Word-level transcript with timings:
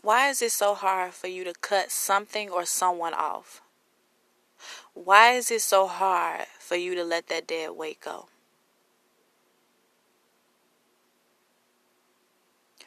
Why 0.00 0.28
is 0.30 0.42
it 0.42 0.52
so 0.52 0.74
hard 0.74 1.12
for 1.12 1.26
you 1.26 1.44
to 1.44 1.52
cut 1.60 1.90
something 1.90 2.50
or 2.50 2.64
someone 2.64 3.14
off? 3.14 3.60
Why 4.94 5.32
is 5.32 5.50
it 5.50 5.62
so 5.62 5.86
hard 5.86 6.46
for 6.58 6.76
you 6.76 6.94
to 6.94 7.04
let 7.04 7.28
that 7.28 7.46
dead 7.46 7.72
weight 7.72 8.00
go? 8.00 8.28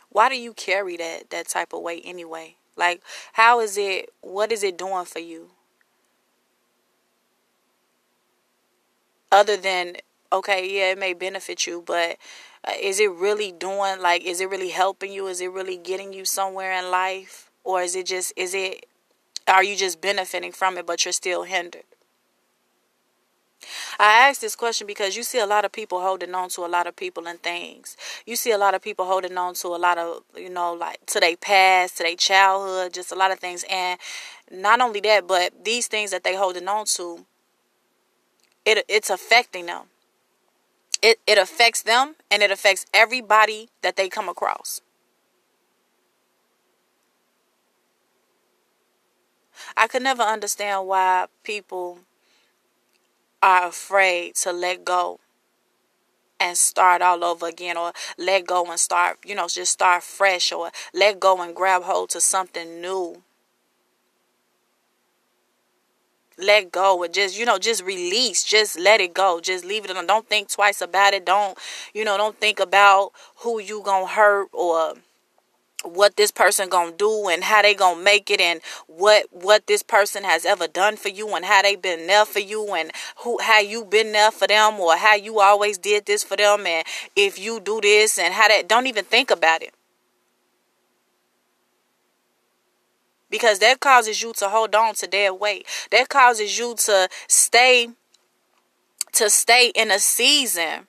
Why 0.09 0.29
do 0.29 0.35
you 0.35 0.53
carry 0.53 0.97
that 0.97 1.29
that 1.29 1.47
type 1.47 1.73
of 1.73 1.81
weight 1.81 2.03
anyway? 2.05 2.55
Like 2.75 3.01
how 3.33 3.59
is 3.59 3.77
it 3.77 4.09
what 4.21 4.51
is 4.51 4.63
it 4.63 4.77
doing 4.77 5.05
for 5.05 5.19
you? 5.19 5.51
Other 9.31 9.55
than 9.55 9.97
okay, 10.33 10.69
yeah, 10.69 10.91
it 10.91 10.97
may 10.97 11.13
benefit 11.13 11.65
you, 11.65 11.83
but 11.85 12.17
uh, 12.63 12.73
is 12.79 12.99
it 12.99 13.11
really 13.11 13.51
doing 13.51 14.01
like 14.01 14.23
is 14.23 14.41
it 14.41 14.49
really 14.49 14.69
helping 14.69 15.11
you? 15.11 15.27
Is 15.27 15.41
it 15.41 15.51
really 15.51 15.77
getting 15.77 16.13
you 16.13 16.25
somewhere 16.25 16.71
in 16.71 16.91
life? 16.91 17.49
Or 17.63 17.81
is 17.81 17.95
it 17.95 18.05
just 18.05 18.33
is 18.35 18.53
it 18.53 18.85
are 19.47 19.63
you 19.63 19.75
just 19.75 20.01
benefiting 20.01 20.51
from 20.51 20.77
it 20.77 20.85
but 20.85 21.03
you're 21.05 21.11
still 21.11 21.43
hindered? 21.43 21.83
I 23.99 24.27
ask 24.27 24.41
this 24.41 24.55
question 24.55 24.87
because 24.87 25.15
you 25.15 25.23
see 25.23 25.39
a 25.39 25.45
lot 25.45 25.65
of 25.65 25.71
people 25.71 26.01
holding 26.01 26.33
on 26.33 26.49
to 26.49 26.65
a 26.65 26.67
lot 26.67 26.87
of 26.87 26.95
people 26.95 27.27
and 27.27 27.41
things. 27.41 27.95
You 28.25 28.35
see 28.35 28.51
a 28.51 28.57
lot 28.57 28.73
of 28.73 28.81
people 28.81 29.05
holding 29.05 29.37
on 29.37 29.53
to 29.55 29.67
a 29.67 29.77
lot 29.77 29.97
of, 29.99 30.23
you 30.35 30.49
know, 30.49 30.73
like 30.73 31.05
to 31.07 31.19
their 31.19 31.37
past, 31.37 31.97
to 31.97 32.03
their 32.03 32.15
childhood, 32.15 32.93
just 32.93 33.11
a 33.11 33.15
lot 33.15 33.31
of 33.31 33.39
things. 33.39 33.63
And 33.69 33.99
not 34.51 34.81
only 34.81 34.99
that, 35.01 35.27
but 35.27 35.63
these 35.63 35.87
things 35.87 36.09
that 36.11 36.23
they 36.23 36.35
holding 36.35 36.67
on 36.67 36.85
to, 36.85 37.25
it 38.65 38.83
it's 38.87 39.09
affecting 39.09 39.67
them 39.67 39.83
it, 41.01 41.19
it 41.25 41.37
affects 41.37 41.81
them 41.81 42.15
and 42.29 42.43
it 42.43 42.51
affects 42.51 42.85
everybody 42.93 43.69
that 43.81 43.95
they 43.95 44.09
come 44.09 44.29
across. 44.29 44.81
I 49.75 49.87
could 49.87 50.03
never 50.03 50.23
understand 50.23 50.87
why 50.87 51.27
people 51.43 51.99
are 53.41 53.67
afraid 53.67 54.35
to 54.35 54.51
let 54.51 54.85
go 54.85 55.19
and 56.39 56.57
start 56.57 57.01
all 57.01 57.23
over 57.23 57.47
again 57.47 57.77
or 57.77 57.93
let 58.17 58.47
go 58.47 58.65
and 58.65 58.79
start, 58.79 59.17
you 59.23 59.35
know, 59.35 59.47
just 59.47 59.71
start 59.71 60.03
fresh 60.03 60.51
or 60.51 60.71
let 60.93 61.19
go 61.19 61.41
and 61.41 61.55
grab 61.55 61.83
hold 61.83 62.09
to 62.09 62.21
something 62.21 62.81
new 62.81 63.23
let 66.41 66.71
go 66.71 67.03
and 67.03 67.13
just 67.13 67.37
you 67.37 67.45
know 67.45 67.57
just 67.57 67.83
release 67.83 68.43
just 68.43 68.79
let 68.79 68.99
it 69.01 69.13
go 69.13 69.39
just 69.41 69.65
leave 69.65 69.85
it 69.85 69.91
alone. 69.91 70.07
Don't 70.07 70.27
think 70.27 70.49
twice 70.49 70.81
about 70.81 71.13
it. 71.13 71.25
Don't 71.25 71.57
you 71.93 72.03
know 72.03 72.17
don't 72.17 72.37
think 72.39 72.59
about 72.59 73.11
who 73.37 73.59
you 73.59 73.81
gonna 73.83 74.07
hurt 74.07 74.49
or 74.53 74.95
what 75.83 76.15
this 76.15 76.31
person 76.31 76.69
gonna 76.69 76.91
do 76.91 77.27
and 77.27 77.43
how 77.43 77.61
they 77.61 77.73
gonna 77.73 78.01
make 78.01 78.29
it 78.29 78.39
and 78.39 78.61
what 78.87 79.25
what 79.31 79.65
this 79.67 79.81
person 79.81 80.23
has 80.23 80.45
ever 80.45 80.67
done 80.67 80.95
for 80.95 81.09
you 81.09 81.35
and 81.35 81.45
how 81.45 81.61
they 81.61 81.75
been 81.75 82.07
there 82.07 82.25
for 82.25 82.39
you 82.39 82.73
and 82.73 82.91
who 83.23 83.39
how 83.41 83.59
you 83.59 83.83
been 83.83 84.11
there 84.11 84.31
for 84.31 84.47
them 84.47 84.79
or 84.79 84.95
how 84.95 85.15
you 85.15 85.39
always 85.39 85.77
did 85.77 86.05
this 86.05 86.23
for 86.23 86.37
them 86.37 86.65
and 86.67 86.85
if 87.15 87.39
you 87.39 87.59
do 87.59 87.81
this 87.81 88.19
and 88.19 88.33
how 88.33 88.47
that 88.47 88.67
don't 88.67 88.87
even 88.87 89.05
think 89.05 89.31
about 89.31 89.61
it 89.61 89.73
because 93.31 93.57
that 93.59 93.79
causes 93.79 94.21
you 94.21 94.33
to 94.33 94.49
hold 94.49 94.75
on 94.75 94.93
to 94.95 95.07
their 95.07 95.33
weight. 95.33 95.65
That 95.89 96.09
causes 96.09 96.59
you 96.59 96.75
to 96.75 97.09
stay 97.27 97.89
to 99.13 99.29
stay 99.29 99.71
in 99.75 99.91
a 99.91 99.99
season 99.99 100.87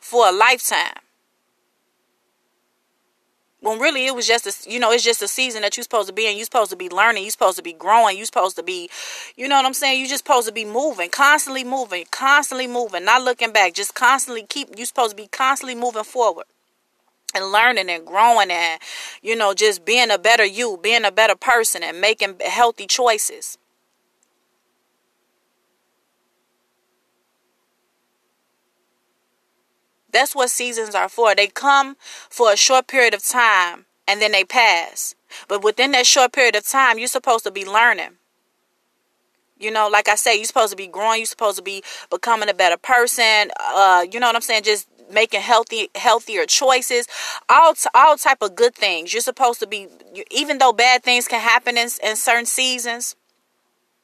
for 0.00 0.28
a 0.28 0.32
lifetime. 0.32 1.00
When 3.62 3.78
really 3.78 4.06
it 4.06 4.14
was 4.14 4.26
just 4.26 4.46
a, 4.46 4.70
you 4.70 4.80
know, 4.80 4.90
it's 4.90 5.04
just 5.04 5.20
a 5.20 5.28
season 5.28 5.60
that 5.60 5.76
you're 5.76 5.84
supposed 5.84 6.08
to 6.08 6.14
be 6.14 6.26
in. 6.26 6.36
You're 6.36 6.46
supposed 6.46 6.70
to 6.70 6.76
be 6.78 6.88
learning. 6.88 7.24
You're 7.24 7.30
supposed 7.30 7.58
to 7.58 7.62
be 7.62 7.74
growing. 7.74 8.16
You're 8.16 8.24
supposed 8.24 8.56
to 8.56 8.62
be, 8.62 8.88
you 9.36 9.48
know 9.48 9.56
what 9.56 9.66
I'm 9.66 9.74
saying? 9.74 9.98
You're 9.98 10.08
just 10.08 10.24
supposed 10.24 10.48
to 10.48 10.54
be 10.54 10.64
moving, 10.64 11.10
constantly 11.10 11.62
moving, 11.62 12.06
constantly 12.10 12.66
moving, 12.66 13.04
not 13.04 13.22
looking 13.22 13.52
back. 13.52 13.74
Just 13.74 13.94
constantly 13.94 14.46
keep, 14.48 14.70
you're 14.78 14.86
supposed 14.86 15.10
to 15.10 15.16
be 15.16 15.26
constantly 15.26 15.74
moving 15.74 16.04
forward 16.04 16.46
and 17.34 17.52
learning 17.52 17.88
and 17.88 18.06
growing 18.06 18.50
and 18.50 18.80
you 19.22 19.36
know 19.36 19.54
just 19.54 19.84
being 19.84 20.10
a 20.10 20.18
better 20.18 20.44
you 20.44 20.78
being 20.82 21.04
a 21.04 21.12
better 21.12 21.36
person 21.36 21.82
and 21.82 22.00
making 22.00 22.36
healthy 22.46 22.86
choices 22.86 23.58
that's 30.12 30.34
what 30.34 30.50
seasons 30.50 30.94
are 30.94 31.08
for 31.08 31.34
they 31.34 31.46
come 31.46 31.96
for 32.28 32.52
a 32.52 32.56
short 32.56 32.86
period 32.86 33.14
of 33.14 33.24
time 33.24 33.86
and 34.08 34.20
then 34.20 34.32
they 34.32 34.44
pass 34.44 35.14
but 35.48 35.62
within 35.62 35.92
that 35.92 36.06
short 36.06 36.32
period 36.32 36.56
of 36.56 36.66
time 36.66 36.98
you're 36.98 37.08
supposed 37.08 37.44
to 37.44 37.50
be 37.50 37.64
learning 37.64 38.16
you 39.60 39.70
know, 39.70 39.88
like 39.88 40.08
I 40.08 40.14
say, 40.14 40.36
you're 40.36 40.46
supposed 40.46 40.70
to 40.70 40.76
be 40.76 40.86
growing. 40.86 41.18
You're 41.18 41.26
supposed 41.26 41.58
to 41.58 41.62
be 41.62 41.84
becoming 42.10 42.48
a 42.48 42.54
better 42.54 42.78
person. 42.78 43.50
Uh, 43.60 44.06
you 44.10 44.18
know 44.18 44.26
what 44.26 44.34
I'm 44.34 44.40
saying? 44.40 44.62
Just 44.62 44.88
making 45.12 45.40
healthy 45.40 45.90
healthier 45.94 46.46
choices 46.46 47.06
all 47.48 47.74
all 47.94 48.16
type 48.16 48.42
of 48.42 48.54
good 48.54 48.74
things. 48.74 49.12
You're 49.12 49.20
supposed 49.20 49.60
to 49.60 49.66
be 49.66 49.88
even 50.30 50.58
though 50.58 50.72
bad 50.72 51.02
things 51.02 51.28
can 51.28 51.40
happen 51.40 51.76
in, 51.76 51.88
in 52.02 52.16
certain 52.16 52.46
seasons 52.46 53.16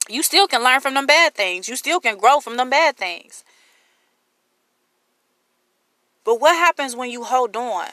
you 0.08 0.22
still 0.22 0.46
can 0.46 0.62
learn 0.62 0.80
from 0.80 0.94
them 0.94 1.06
bad 1.06 1.34
things. 1.34 1.68
You 1.68 1.76
still 1.76 2.00
can 2.00 2.16
grow 2.16 2.40
from 2.40 2.56
them 2.56 2.70
bad 2.70 2.96
things. 2.96 3.44
But 6.24 6.40
what 6.40 6.56
happens 6.56 6.96
when 6.96 7.10
you 7.10 7.24
hold 7.24 7.56
on? 7.56 7.86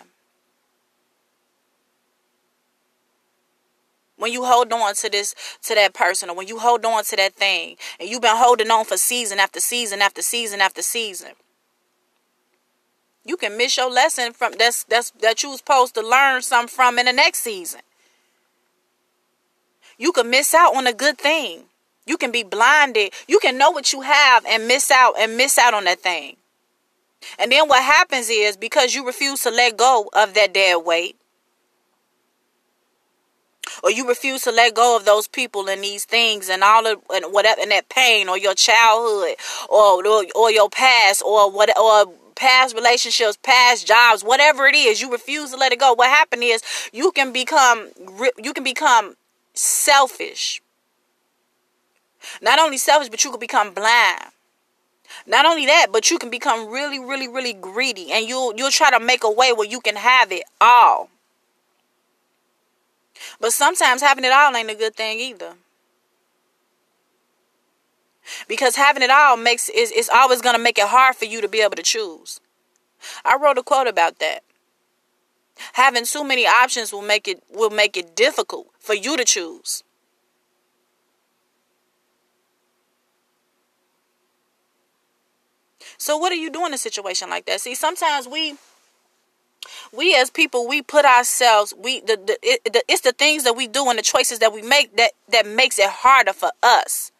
When 4.17 4.31
you 4.31 4.45
hold 4.45 4.71
on 4.71 4.95
to 4.95 5.09
this 5.09 5.35
to 5.63 5.75
that 5.75 5.93
person 5.93 6.29
or 6.29 6.35
when 6.35 6.47
you 6.47 6.59
hold 6.59 6.85
on 6.85 7.03
to 7.03 7.15
that 7.15 7.33
thing 7.33 7.75
and 7.99 8.07
you've 8.07 8.21
been 8.21 8.37
holding 8.37 8.71
on 8.71 8.85
for 8.85 8.95
season 8.95 9.39
after 9.39 9.59
season 9.59 10.01
after 10.01 10.21
season 10.21 10.61
after 10.61 10.81
season 10.81 11.31
you 13.25 13.37
can 13.37 13.57
miss 13.57 13.77
your 13.77 13.89
lesson 13.89 14.33
from 14.33 14.53
that's 14.57 14.83
that's 14.85 15.11
that 15.21 15.43
you 15.43 15.49
was 15.49 15.59
supposed 15.59 15.95
to 15.95 16.01
learn 16.01 16.41
something 16.41 16.67
from 16.67 16.99
in 16.99 17.05
the 17.05 17.13
next 17.13 17.39
season. 17.39 17.81
You 19.97 20.11
can 20.11 20.29
miss 20.29 20.53
out 20.53 20.75
on 20.75 20.87
a 20.87 20.93
good 20.93 21.17
thing. 21.17 21.63
You 22.05 22.17
can 22.17 22.31
be 22.31 22.43
blinded. 22.43 23.13
You 23.27 23.39
can 23.39 23.57
know 23.57 23.71
what 23.71 23.93
you 23.93 24.01
have 24.01 24.45
and 24.45 24.67
miss 24.67 24.91
out 24.91 25.13
and 25.17 25.37
miss 25.37 25.57
out 25.57 25.73
on 25.73 25.85
that 25.85 26.01
thing. 26.01 26.35
And 27.39 27.51
then 27.51 27.69
what 27.69 27.81
happens 27.81 28.29
is 28.29 28.57
because 28.57 28.93
you 28.93 29.05
refuse 29.05 29.43
to 29.43 29.49
let 29.49 29.77
go 29.77 30.09
of 30.11 30.33
that 30.33 30.53
dead 30.53 30.83
weight, 30.83 31.15
or 33.81 33.91
you 33.91 34.05
refuse 34.07 34.41
to 34.41 34.51
let 34.51 34.73
go 34.73 34.97
of 34.97 35.05
those 35.05 35.27
people 35.27 35.69
and 35.69 35.81
these 35.81 36.03
things 36.03 36.49
and 36.49 36.63
all 36.63 36.85
of 36.85 36.99
and 37.13 37.31
whatever 37.31 37.61
and 37.61 37.71
that 37.71 37.87
pain 37.87 38.27
or 38.27 38.37
your 38.37 38.53
childhood 38.55 39.37
or 39.69 40.05
or, 40.05 40.25
or 40.35 40.51
your 40.51 40.69
past 40.69 41.23
or 41.25 41.49
what 41.49 41.69
or 41.77 42.13
past 42.35 42.75
relationships, 42.75 43.37
past 43.41 43.87
jobs, 43.87 44.23
whatever 44.23 44.65
it 44.67 44.75
is, 44.75 45.01
you 45.01 45.11
refuse 45.11 45.51
to 45.51 45.57
let 45.57 45.71
it 45.71 45.79
go. 45.79 45.93
What 45.93 46.09
happened 46.09 46.43
is 46.43 46.61
you 46.91 47.11
can 47.11 47.31
become 47.31 47.89
you 48.37 48.53
can 48.53 48.63
become 48.63 49.15
selfish. 49.53 50.61
Not 52.41 52.59
only 52.59 52.77
selfish, 52.77 53.09
but 53.09 53.23
you 53.23 53.31
can 53.31 53.39
become 53.39 53.73
blind. 53.73 54.25
Not 55.25 55.45
only 55.45 55.65
that, 55.65 55.87
but 55.91 56.09
you 56.09 56.17
can 56.17 56.29
become 56.29 56.69
really, 56.69 56.99
really, 56.99 57.27
really 57.27 57.53
greedy, 57.53 58.11
and 58.11 58.27
you'll 58.27 58.53
you'll 58.55 58.71
try 58.71 58.91
to 58.91 58.99
make 58.99 59.23
a 59.23 59.31
way 59.31 59.53
where 59.53 59.67
you 59.67 59.79
can 59.79 59.95
have 59.95 60.31
it 60.31 60.43
all. 60.59 61.09
But 63.39 63.53
sometimes 63.53 64.01
having 64.01 64.25
it 64.25 64.31
all 64.31 64.55
ain't 64.55 64.69
a 64.69 64.75
good 64.75 64.95
thing 64.95 65.19
either. 65.19 65.53
Because 68.47 68.75
having 68.75 69.03
it 69.03 69.09
all 69.09 69.37
makes 69.37 69.69
is 69.69 69.91
it's 69.91 70.09
always 70.09 70.41
going 70.41 70.55
to 70.55 70.61
make 70.61 70.77
it 70.77 70.87
hard 70.87 71.15
for 71.15 71.25
you 71.25 71.41
to 71.41 71.47
be 71.47 71.61
able 71.61 71.75
to 71.75 71.83
choose. 71.83 72.39
I 73.25 73.37
wrote 73.41 73.57
a 73.57 73.63
quote 73.63 73.87
about 73.87 74.19
that. 74.19 74.43
Having 75.73 76.05
too 76.05 76.23
many 76.23 76.45
options 76.45 76.91
will 76.91 77.01
make 77.01 77.27
it 77.27 77.43
will 77.49 77.69
make 77.69 77.95
it 77.95 78.15
difficult 78.15 78.67
for 78.79 78.93
you 78.93 79.17
to 79.17 79.23
choose. 79.23 79.83
So 85.97 86.17
what 86.17 86.31
are 86.31 86.35
you 86.35 86.49
doing 86.49 86.67
in 86.67 86.73
a 86.73 86.77
situation 86.77 87.29
like 87.29 87.45
that? 87.45 87.61
See, 87.61 87.75
sometimes 87.75 88.27
we 88.27 88.57
we 89.93 90.15
as 90.15 90.29
people 90.29 90.67
we 90.67 90.81
put 90.81 91.05
ourselves 91.05 91.73
we 91.77 92.01
the, 92.01 92.17
the, 92.17 92.37
it, 92.43 92.61
the 92.65 92.83
it's 92.89 93.01
the 93.01 93.13
things 93.13 93.43
that 93.45 93.55
we 93.55 93.67
do 93.67 93.89
and 93.89 93.97
the 93.97 94.03
choices 94.03 94.39
that 94.39 94.51
we 94.51 94.61
make 94.61 94.97
that 94.97 95.11
that 95.29 95.47
makes 95.47 95.79
it 95.79 95.89
harder 95.89 96.33
for 96.33 96.51
us 96.61 97.12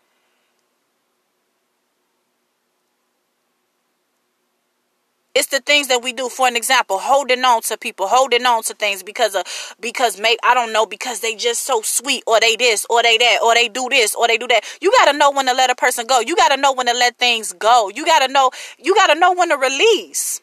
It's 5.35 5.47
the 5.47 5.61
things 5.61 5.87
that 5.87 6.03
we 6.03 6.13
do. 6.13 6.29
For 6.29 6.47
an 6.47 6.55
example, 6.55 6.99
holding 6.99 7.43
on 7.43 7.63
to 7.63 7.77
people, 7.77 8.07
holding 8.07 8.45
on 8.45 8.61
to 8.63 8.73
things 8.75 9.01
because 9.01 9.33
of 9.33 9.43
because 9.79 10.19
maybe 10.19 10.37
I 10.43 10.53
don't 10.53 10.71
know 10.71 10.85
because 10.85 11.21
they 11.21 11.35
just 11.35 11.61
so 11.61 11.81
sweet 11.81 12.23
or 12.27 12.39
they 12.39 12.55
this 12.55 12.85
or 12.89 13.01
they 13.01 13.17
that 13.17 13.39
or 13.43 13.55
they 13.55 13.67
do 13.67 13.87
this 13.89 14.13
or 14.13 14.27
they 14.27 14.37
do 14.37 14.47
that. 14.47 14.61
You 14.79 14.91
got 14.91 15.11
to 15.11 15.17
know 15.17 15.31
when 15.31 15.47
to 15.47 15.53
let 15.53 15.71
a 15.71 15.75
person 15.75 16.05
go. 16.05 16.19
You 16.19 16.35
got 16.35 16.49
to 16.49 16.57
know 16.57 16.71
when 16.71 16.85
to 16.85 16.93
let 16.93 17.17
things 17.17 17.51
go. 17.53 17.89
You 17.93 18.05
got 18.05 18.25
to 18.25 18.31
know 18.31 18.51
you 18.77 18.93
got 18.93 19.07
to 19.07 19.19
know 19.19 19.33
when 19.33 19.49
to 19.49 19.57
release. 19.57 20.41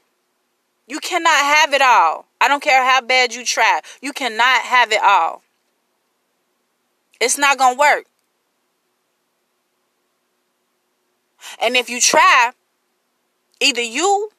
You 0.89 0.99
cannot 0.99 1.39
have 1.39 1.73
it 1.73 1.83
all. 1.83 2.27
I 2.41 2.49
don't 2.49 2.63
care 2.63 2.85
how 2.85 3.01
bad 3.01 3.33
you 3.33 3.45
try. 3.45 3.81
You 4.03 4.13
cannot 4.13 4.63
have 4.63 4.91
it 4.91 5.01
all. 5.01 5.43
It's 7.21 7.39
not 7.39 7.59
to 7.59 7.79
work. 7.79 8.07
And 11.63 11.77
if 11.77 11.89
you 11.89 12.01
try, 12.01 12.53
either 13.61 13.83
you 13.83 14.31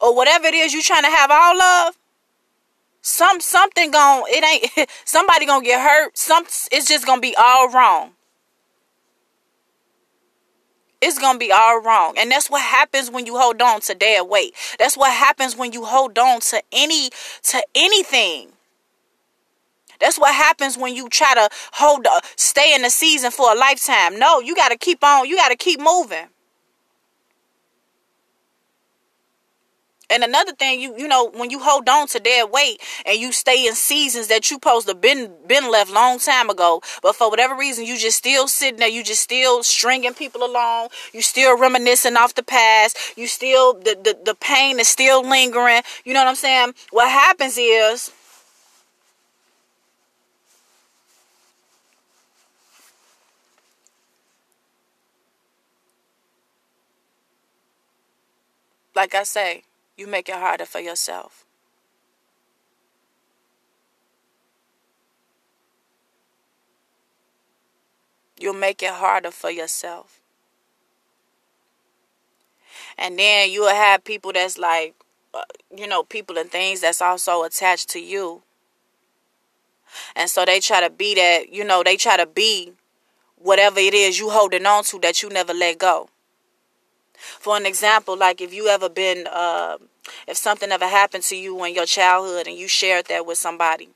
or 0.00 0.14
whatever 0.14 0.46
it 0.46 0.54
is 0.54 0.72
you're 0.72 0.82
trying 0.82 1.04
to 1.04 1.10
have 1.10 1.30
all 1.30 1.60
of, 1.60 1.96
some 3.02 3.40
something 3.40 3.90
going 3.90 4.24
it 4.28 4.44
ain't 4.78 4.90
somebody 5.04 5.46
gonna 5.46 5.64
get 5.64 5.80
hurt. 5.80 6.16
Some 6.16 6.44
it's 6.44 6.86
just 6.86 7.06
gonna 7.06 7.20
be 7.20 7.34
all 7.36 7.70
wrong. 7.70 8.12
It's 11.00 11.18
gonna 11.18 11.38
be 11.38 11.50
all 11.50 11.80
wrong. 11.80 12.16
And 12.18 12.30
that's 12.30 12.50
what 12.50 12.60
happens 12.60 13.10
when 13.10 13.24
you 13.24 13.38
hold 13.38 13.62
on 13.62 13.80
to 13.82 13.94
dead 13.94 14.28
weight. 14.28 14.54
That's 14.78 14.96
what 14.96 15.12
happens 15.12 15.56
when 15.56 15.72
you 15.72 15.84
hold 15.84 16.18
on 16.18 16.40
to 16.40 16.62
any 16.72 17.10
to 17.44 17.64
anything. 17.74 18.52
That's 19.98 20.18
what 20.18 20.34
happens 20.34 20.78
when 20.78 20.94
you 20.94 21.08
try 21.08 21.34
to 21.34 21.48
hold 21.72 22.06
uh, 22.06 22.20
stay 22.36 22.74
in 22.74 22.82
the 22.82 22.90
season 22.90 23.30
for 23.30 23.52
a 23.52 23.54
lifetime. 23.54 24.18
No, 24.18 24.40
you 24.40 24.54
got 24.54 24.70
to 24.70 24.78
keep 24.78 25.04
on. 25.04 25.28
You 25.28 25.36
got 25.36 25.50
to 25.50 25.56
keep 25.56 25.78
moving. 25.78 26.26
And 30.10 30.24
another 30.24 30.52
thing, 30.52 30.80
you 30.80 30.94
you 30.98 31.08
know, 31.08 31.30
when 31.30 31.50
you 31.50 31.60
hold 31.60 31.88
on 31.88 32.08
to 32.08 32.20
dead 32.20 32.50
weight 32.50 32.80
and 33.06 33.18
you 33.18 33.32
stay 33.32 33.66
in 33.66 33.74
seasons 33.74 34.26
that 34.28 34.50
you 34.50 34.56
supposed 34.56 34.88
to 34.88 34.94
been 34.94 35.32
been 35.46 35.70
left 35.70 35.90
long 35.90 36.18
time 36.18 36.50
ago, 36.50 36.82
but 37.02 37.14
for 37.14 37.30
whatever 37.30 37.56
reason 37.56 37.84
you 37.84 37.96
just 37.96 38.18
still 38.18 38.48
sitting 38.48 38.80
there, 38.80 38.88
you 38.88 39.04
just 39.04 39.22
still 39.22 39.62
stringing 39.62 40.14
people 40.14 40.44
along, 40.44 40.88
you 41.12 41.22
still 41.22 41.56
reminiscing 41.56 42.16
off 42.16 42.34
the 42.34 42.42
past, 42.42 42.96
you 43.16 43.26
still 43.26 43.74
the 43.74 43.96
the, 44.02 44.18
the 44.24 44.34
pain 44.34 44.80
is 44.80 44.88
still 44.88 45.26
lingering. 45.26 45.82
You 46.04 46.14
know 46.14 46.20
what 46.20 46.28
I'm 46.28 46.34
saying? 46.34 46.74
What 46.90 47.08
happens 47.08 47.56
is 47.56 48.12
like 58.94 59.14
I 59.14 59.22
say, 59.22 59.62
you 60.00 60.06
make 60.06 60.30
it 60.30 60.34
harder 60.36 60.64
for 60.64 60.80
yourself. 60.80 61.44
You'll 68.38 68.54
make 68.54 68.82
it 68.82 68.92
harder 68.92 69.30
for 69.30 69.50
yourself. 69.50 70.20
And 72.96 73.18
then 73.18 73.50
you'll 73.50 73.68
have 73.68 74.02
people 74.02 74.32
that's 74.32 74.56
like, 74.56 74.94
uh, 75.34 75.42
you 75.76 75.86
know, 75.86 76.02
people 76.02 76.38
and 76.38 76.50
things 76.50 76.80
that's 76.80 77.02
also 77.02 77.42
attached 77.42 77.90
to 77.90 78.00
you. 78.00 78.42
And 80.16 80.30
so 80.30 80.46
they 80.46 80.60
try 80.60 80.80
to 80.80 80.88
be 80.88 81.14
that, 81.16 81.52
you 81.52 81.62
know, 81.64 81.82
they 81.82 81.96
try 81.96 82.16
to 82.16 82.26
be 82.26 82.72
whatever 83.36 83.80
it 83.80 83.92
is 83.92 84.18
you 84.18 84.30
holding 84.30 84.64
on 84.64 84.84
to 84.84 84.98
that 85.00 85.22
you 85.22 85.28
never 85.28 85.52
let 85.52 85.78
go. 85.78 86.08
For 87.20 87.56
an 87.56 87.66
example, 87.66 88.16
like 88.16 88.40
if 88.40 88.52
you 88.54 88.68
ever 88.68 88.88
been, 88.88 89.26
uh, 89.26 89.78
if 90.26 90.36
something 90.36 90.70
ever 90.72 90.86
happened 90.86 91.24
to 91.24 91.36
you 91.36 91.62
in 91.64 91.74
your 91.74 91.86
childhood 91.86 92.46
and 92.46 92.56
you 92.56 92.66
shared 92.68 93.06
that 93.06 93.26
with 93.26 93.38
somebody, 93.38 93.90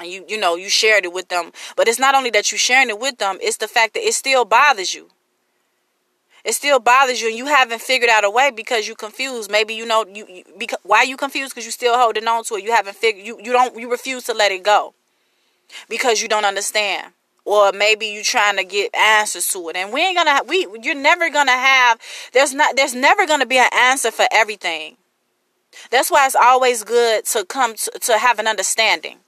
and 0.00 0.10
you 0.10 0.24
you 0.28 0.38
know 0.38 0.56
you 0.56 0.68
shared 0.68 1.04
it 1.04 1.12
with 1.12 1.28
them, 1.28 1.52
but 1.76 1.88
it's 1.88 1.98
not 1.98 2.14
only 2.14 2.30
that 2.30 2.50
you 2.50 2.58
sharing 2.58 2.88
it 2.88 2.98
with 2.98 3.18
them, 3.18 3.38
it's 3.40 3.58
the 3.58 3.68
fact 3.68 3.94
that 3.94 4.06
it 4.06 4.14
still 4.14 4.44
bothers 4.44 4.94
you. 4.94 5.08
It 6.44 6.54
still 6.54 6.80
bothers 6.80 7.22
you, 7.22 7.28
and 7.28 7.38
you 7.38 7.46
haven't 7.46 7.80
figured 7.80 8.10
out 8.10 8.24
a 8.24 8.30
way 8.30 8.50
because 8.50 8.88
you 8.88 8.96
confused. 8.96 9.48
Maybe 9.50 9.74
you 9.74 9.86
know 9.86 10.04
you, 10.12 10.26
you 10.28 10.44
because 10.58 10.80
why 10.82 11.02
you 11.04 11.16
confused 11.16 11.54
because 11.54 11.64
you 11.64 11.70
still 11.70 11.96
holding 11.96 12.26
on 12.26 12.42
to 12.44 12.54
it. 12.54 12.64
You 12.64 12.72
haven't 12.72 12.96
figured 12.96 13.24
you 13.24 13.38
you 13.42 13.52
don't 13.52 13.78
you 13.78 13.90
refuse 13.90 14.24
to 14.24 14.34
let 14.34 14.50
it 14.50 14.64
go 14.64 14.94
because 15.88 16.20
you 16.20 16.28
don't 16.28 16.44
understand 16.44 17.12
or 17.44 17.72
maybe 17.72 18.06
you're 18.06 18.22
trying 18.22 18.56
to 18.56 18.64
get 18.64 18.94
answers 18.94 19.48
to 19.48 19.68
it. 19.68 19.76
And 19.76 19.92
we 19.92 20.00
ain't 20.00 20.16
gonna 20.16 20.42
we 20.46 20.66
you're 20.82 20.94
never 20.94 21.30
gonna 21.30 21.52
have 21.52 22.00
there's 22.32 22.54
not 22.54 22.76
there's 22.76 22.94
never 22.94 23.26
gonna 23.26 23.46
be 23.46 23.58
an 23.58 23.70
answer 23.72 24.10
for 24.10 24.26
everything. 24.30 24.96
That's 25.90 26.10
why 26.10 26.26
it's 26.26 26.36
always 26.36 26.84
good 26.84 27.24
to 27.26 27.44
come 27.44 27.74
to, 27.74 27.90
to 27.90 28.18
have 28.18 28.38
an 28.38 28.46
understanding. 28.46 29.18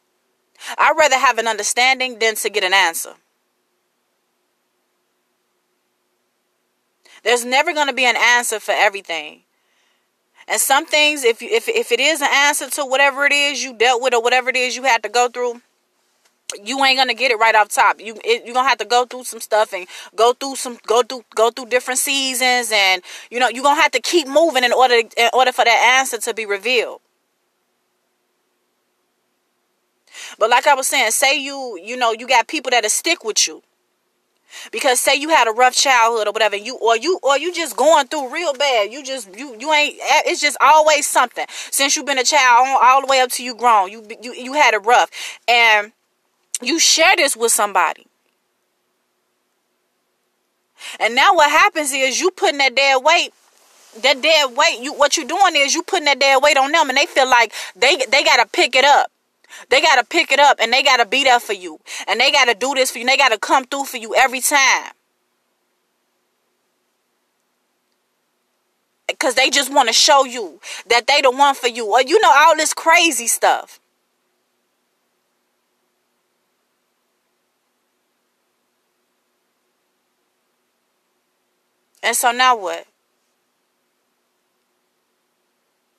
I'd 0.79 0.97
rather 0.97 1.19
have 1.19 1.39
an 1.39 1.49
understanding 1.49 2.19
than 2.19 2.37
to 2.37 2.51
get 2.51 2.65
an 2.65 2.75
answer. 2.75 3.15
There's 7.23 7.45
never 7.45 7.73
gonna 7.73 7.95
be 7.95 8.05
an 8.05 8.17
answer 8.17 8.61
for 8.61 8.73
everything. 8.73 9.41
And 10.47 10.61
some 10.61 10.87
things 10.87 11.25
if 11.25 11.43
you 11.43 11.49
if, 11.51 11.69
if 11.69 11.91
it 11.91 11.99
is 11.99 12.21
an 12.21 12.29
answer 12.31 12.71
to 12.71 12.85
whatever 12.85 13.25
it 13.25 13.33
is 13.33 13.65
you 13.65 13.75
dealt 13.75 14.03
with 14.03 14.15
or 14.15 14.23
whatever 14.23 14.51
it 14.51 14.57
is 14.57 14.77
you 14.77 14.85
had 14.85 15.03
to 15.03 15.09
go 15.09 15.29
through 15.29 15.63
you 16.63 16.85
ain't 16.85 16.99
gonna 16.99 17.15
get 17.15 17.31
it 17.31 17.39
right 17.39 17.55
off 17.55 17.69
top. 17.69 18.01
You 18.01 18.17
it, 18.25 18.45
you're 18.45 18.55
gonna 18.55 18.69
have 18.69 18.79
to 18.79 18.85
go 18.85 19.05
through 19.07 19.25
some 19.25 19.41
stuff 19.41 19.73
and 19.73 19.87
go 20.15 20.33
through 20.33 20.57
some 20.57 20.79
go 20.87 21.03
through 21.03 21.25
go 21.35 21.51
through 21.51 21.67
different 21.67 21.99
seasons, 21.99 22.71
and 22.73 23.03
you 23.31 23.39
know 23.39 23.49
you're 23.49 23.65
gonna 23.65 23.81
have 23.81 23.93
to 23.93 24.01
keep 24.01 24.29
moving 24.29 24.65
in 24.65 24.73
order 24.73 24.95
in 24.95 25.31
order 25.33 25.53
for 25.53 25.65
that 25.65 25.99
answer 25.99 26.19
to 26.19 26.35
be 26.35 26.47
revealed. 26.47 27.01
But 30.39 30.51
like 30.51 30.67
I 30.67 30.75
was 30.75 30.87
saying, 30.87 31.11
say 31.11 31.39
you 31.39 31.79
you 31.83 31.97
know 31.97 32.13
you 32.13 32.27
got 32.27 32.49
people 32.49 32.71
that'll 32.71 32.91
stick 32.91 33.25
with 33.25 33.47
you. 33.47 33.63
Because 34.71 35.01
say 35.01 35.17
you 35.17 35.31
had 35.31 35.49
a 35.49 35.51
rough 35.51 35.75
childhood 35.75 36.29
or 36.29 36.33
whatever, 36.33 36.57
you 36.57 36.77
or 36.77 36.97
you 36.97 37.19
or 37.23 37.39
you 37.39 37.53
just 37.53 37.77
going 37.77 38.07
through 38.07 38.33
real 38.33 38.53
bad. 38.55 38.93
You 38.93 39.03
just 39.03 39.37
you 39.37 39.57
you 39.59 39.73
ain't. 39.73 39.99
Eh, 39.99 40.23
it's 40.27 40.41
just 40.41 40.57
always 40.61 41.07
something 41.07 41.47
since 41.49 41.97
you've 41.97 42.07
been 42.07 42.19
a 42.19 42.25
child 42.25 42.67
all 42.83 43.01
the 43.01 43.07
way 43.07 43.21
up 43.21 43.31
to 43.33 43.45
you 43.45 43.55
grown. 43.55 43.91
You 43.91 44.07
you 44.23 44.33
you 44.33 44.53
had 44.53 44.75
it 44.75 44.79
rough, 44.79 45.11
and 45.49 45.93
you 46.63 46.79
share 46.79 47.17
this 47.17 47.37
with 47.37 47.53
somebody. 47.53 48.07
And 51.01 51.15
now 51.15 51.35
what 51.35 51.51
happens 51.51 51.93
is 51.93 52.21
you 52.21 52.31
putting 52.31 52.59
that 52.59 52.75
dead 52.75 53.03
weight, 53.03 53.33
that 54.03 54.21
dead 54.23 54.57
weight, 54.57 54.81
you 54.81 54.93
what 54.93 55.17
you're 55.17 55.27
doing 55.27 55.55
is 55.55 55.75
you 55.75 55.83
putting 55.83 56.05
that 56.05 56.19
dead 56.19 56.43
weight 56.43 56.57
on 56.57 56.73
them 56.73 56.89
and 56.89 56.99
they 56.99 57.07
feel 57.07 57.29
like 57.29 57.53
they 57.75 57.97
they 58.11 58.23
gotta 58.23 58.49
pick 58.53 58.75
it 58.75 58.85
up. 58.85 59.11
They 59.71 59.81
gotta 59.81 60.05
pick 60.05 60.33
it 60.33 60.41
up 60.41 60.59
and 60.61 60.73
they 60.73 60.83
gotta 60.83 61.07
be 61.07 61.25
there 61.25 61.41
for 61.41 61.53
you. 61.53 61.81
And 62.07 62.21
they 62.21 62.31
gotta 62.33 62.55
do 62.55 62.75
this 62.75 62.91
for 62.91 62.99
you. 62.99 63.07
they 63.07 63.17
gotta 63.17 63.39
come 63.39 63.65
through 63.65 63.85
for 63.85 63.97
you 63.97 64.15
every 64.15 64.41
time. 64.41 64.93
Cause 69.19 69.35
they 69.35 69.49
just 69.51 69.73
want 69.73 69.89
to 69.89 69.93
show 69.93 70.25
you 70.25 70.61
that 70.89 71.07
they 71.07 71.21
the 71.21 71.31
one 71.31 71.55
for 71.55 71.69
you. 71.69 71.87
Or 71.87 72.03
you 72.03 72.21
know, 72.21 72.33
all 72.37 72.57
this 72.57 72.75
crazy 72.75 73.27
stuff. 73.27 73.79
And 82.05 82.15
so 82.15 82.33
now 82.33 82.55
what? 82.55 82.87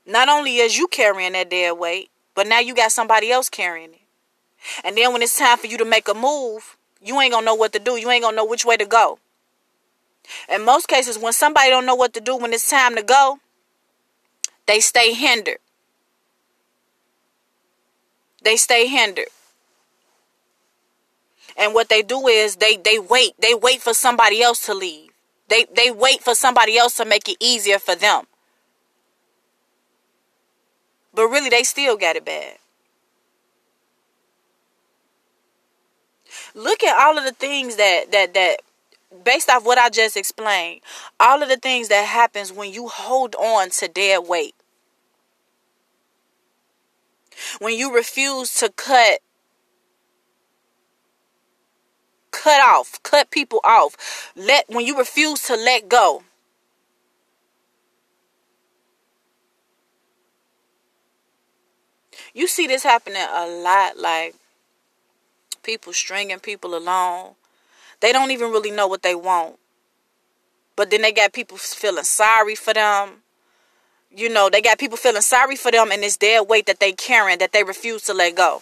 Not 0.05 0.29
only 0.29 0.57
is 0.57 0.77
you 0.77 0.87
carrying 0.87 1.33
that 1.33 1.49
dead 1.49 1.79
weight, 1.79 2.11
but 2.35 2.45
now 2.45 2.59
you 2.59 2.75
got 2.75 2.91
somebody 2.91 3.31
else 3.31 3.49
carrying 3.49 3.89
it. 3.89 4.01
And 4.83 4.95
then 4.95 5.13
when 5.13 5.23
it's 5.23 5.37
time 5.37 5.57
for 5.57 5.65
you 5.65 5.79
to 5.79 5.85
make 5.85 6.07
a 6.07 6.13
move, 6.13 6.77
you 7.01 7.19
ain't 7.19 7.33
gonna 7.33 7.45
know 7.45 7.55
what 7.55 7.73
to 7.73 7.79
do. 7.79 7.97
You 7.97 8.11
ain't 8.11 8.23
gonna 8.23 8.35
know 8.35 8.45
which 8.45 8.63
way 8.63 8.77
to 8.77 8.85
go. 8.85 9.17
In 10.47 10.63
most 10.63 10.87
cases, 10.87 11.17
when 11.17 11.33
somebody 11.33 11.69
don't 11.69 11.87
know 11.87 11.95
what 11.95 12.13
to 12.13 12.21
do 12.21 12.37
when 12.37 12.53
it's 12.53 12.69
time 12.69 12.95
to 12.95 13.03
go, 13.03 13.39
they 14.67 14.79
stay 14.79 15.13
hindered. 15.13 15.57
They 18.43 18.57
stay 18.57 18.85
hindered. 18.85 19.29
And 21.57 21.73
what 21.73 21.89
they 21.89 22.03
do 22.03 22.27
is 22.27 22.57
they 22.57 22.77
they 22.77 22.99
wait. 22.99 23.33
They 23.39 23.55
wait 23.55 23.81
for 23.81 23.95
somebody 23.95 24.43
else 24.43 24.65
to 24.67 24.75
leave. 24.75 25.14
They 25.47 25.65
they 25.75 25.91
wait 25.91 26.23
for 26.23 26.35
somebody 26.35 26.77
else 26.77 26.97
to 26.97 27.05
make 27.05 27.29
it 27.29 27.37
easier 27.39 27.79
for 27.79 27.95
them. 27.95 28.25
But 31.13 31.27
really 31.27 31.49
they 31.49 31.63
still 31.63 31.97
got 31.97 32.15
it 32.15 32.25
bad. 32.25 32.57
Look 36.53 36.83
at 36.83 37.01
all 37.01 37.17
of 37.17 37.23
the 37.23 37.31
things 37.31 37.75
that 37.75 38.11
that 38.11 38.33
that 38.33 38.57
based 39.23 39.49
off 39.49 39.65
what 39.65 39.77
I 39.77 39.89
just 39.89 40.17
explained, 40.17 40.81
all 41.19 41.41
of 41.41 41.49
the 41.49 41.57
things 41.57 41.89
that 41.89 42.05
happens 42.05 42.51
when 42.51 42.73
you 42.73 42.87
hold 42.87 43.35
on 43.35 43.69
to 43.71 43.87
dead 43.87 44.27
weight. 44.27 44.55
When 47.59 47.77
you 47.77 47.93
refuse 47.93 48.53
to 48.55 48.69
cut 48.69 49.19
cut 52.43 52.61
off, 52.61 53.01
cut 53.03 53.31
people 53.31 53.61
off. 53.65 54.33
Let 54.35 54.69
when 54.69 54.85
you 54.85 54.97
refuse 54.97 55.43
to 55.43 55.55
let 55.55 55.89
go. 55.89 56.23
You 62.33 62.47
see 62.47 62.67
this 62.67 62.83
happening 62.83 63.23
a 63.23 63.47
lot 63.47 63.97
like 63.97 64.35
people 65.63 65.93
stringing 65.93 66.39
people 66.39 66.75
along. 66.75 67.35
They 68.01 68.11
don't 68.13 68.31
even 68.31 68.51
really 68.51 68.71
know 68.71 68.87
what 68.87 69.03
they 69.03 69.15
want. 69.15 69.57
But 70.75 70.91
then 70.91 71.01
they 71.03 71.13
got 71.13 71.33
people 71.33 71.57
feeling 71.57 72.03
sorry 72.05 72.55
for 72.55 72.73
them. 72.73 73.21
you 74.11 74.29
know, 74.29 74.49
they 74.49 74.61
got 74.61 74.79
people 74.79 74.97
feeling 74.97 75.21
sorry 75.21 75.55
for 75.55 75.71
them 75.71 75.91
and 75.91 76.03
it's 76.03 76.17
their 76.17 76.43
weight 76.43 76.67
that 76.67 76.79
they 76.79 76.91
carrying 76.93 77.39
that 77.39 77.51
they 77.53 77.63
refuse 77.63 78.03
to 78.03 78.13
let 78.13 78.35
go. 78.35 78.61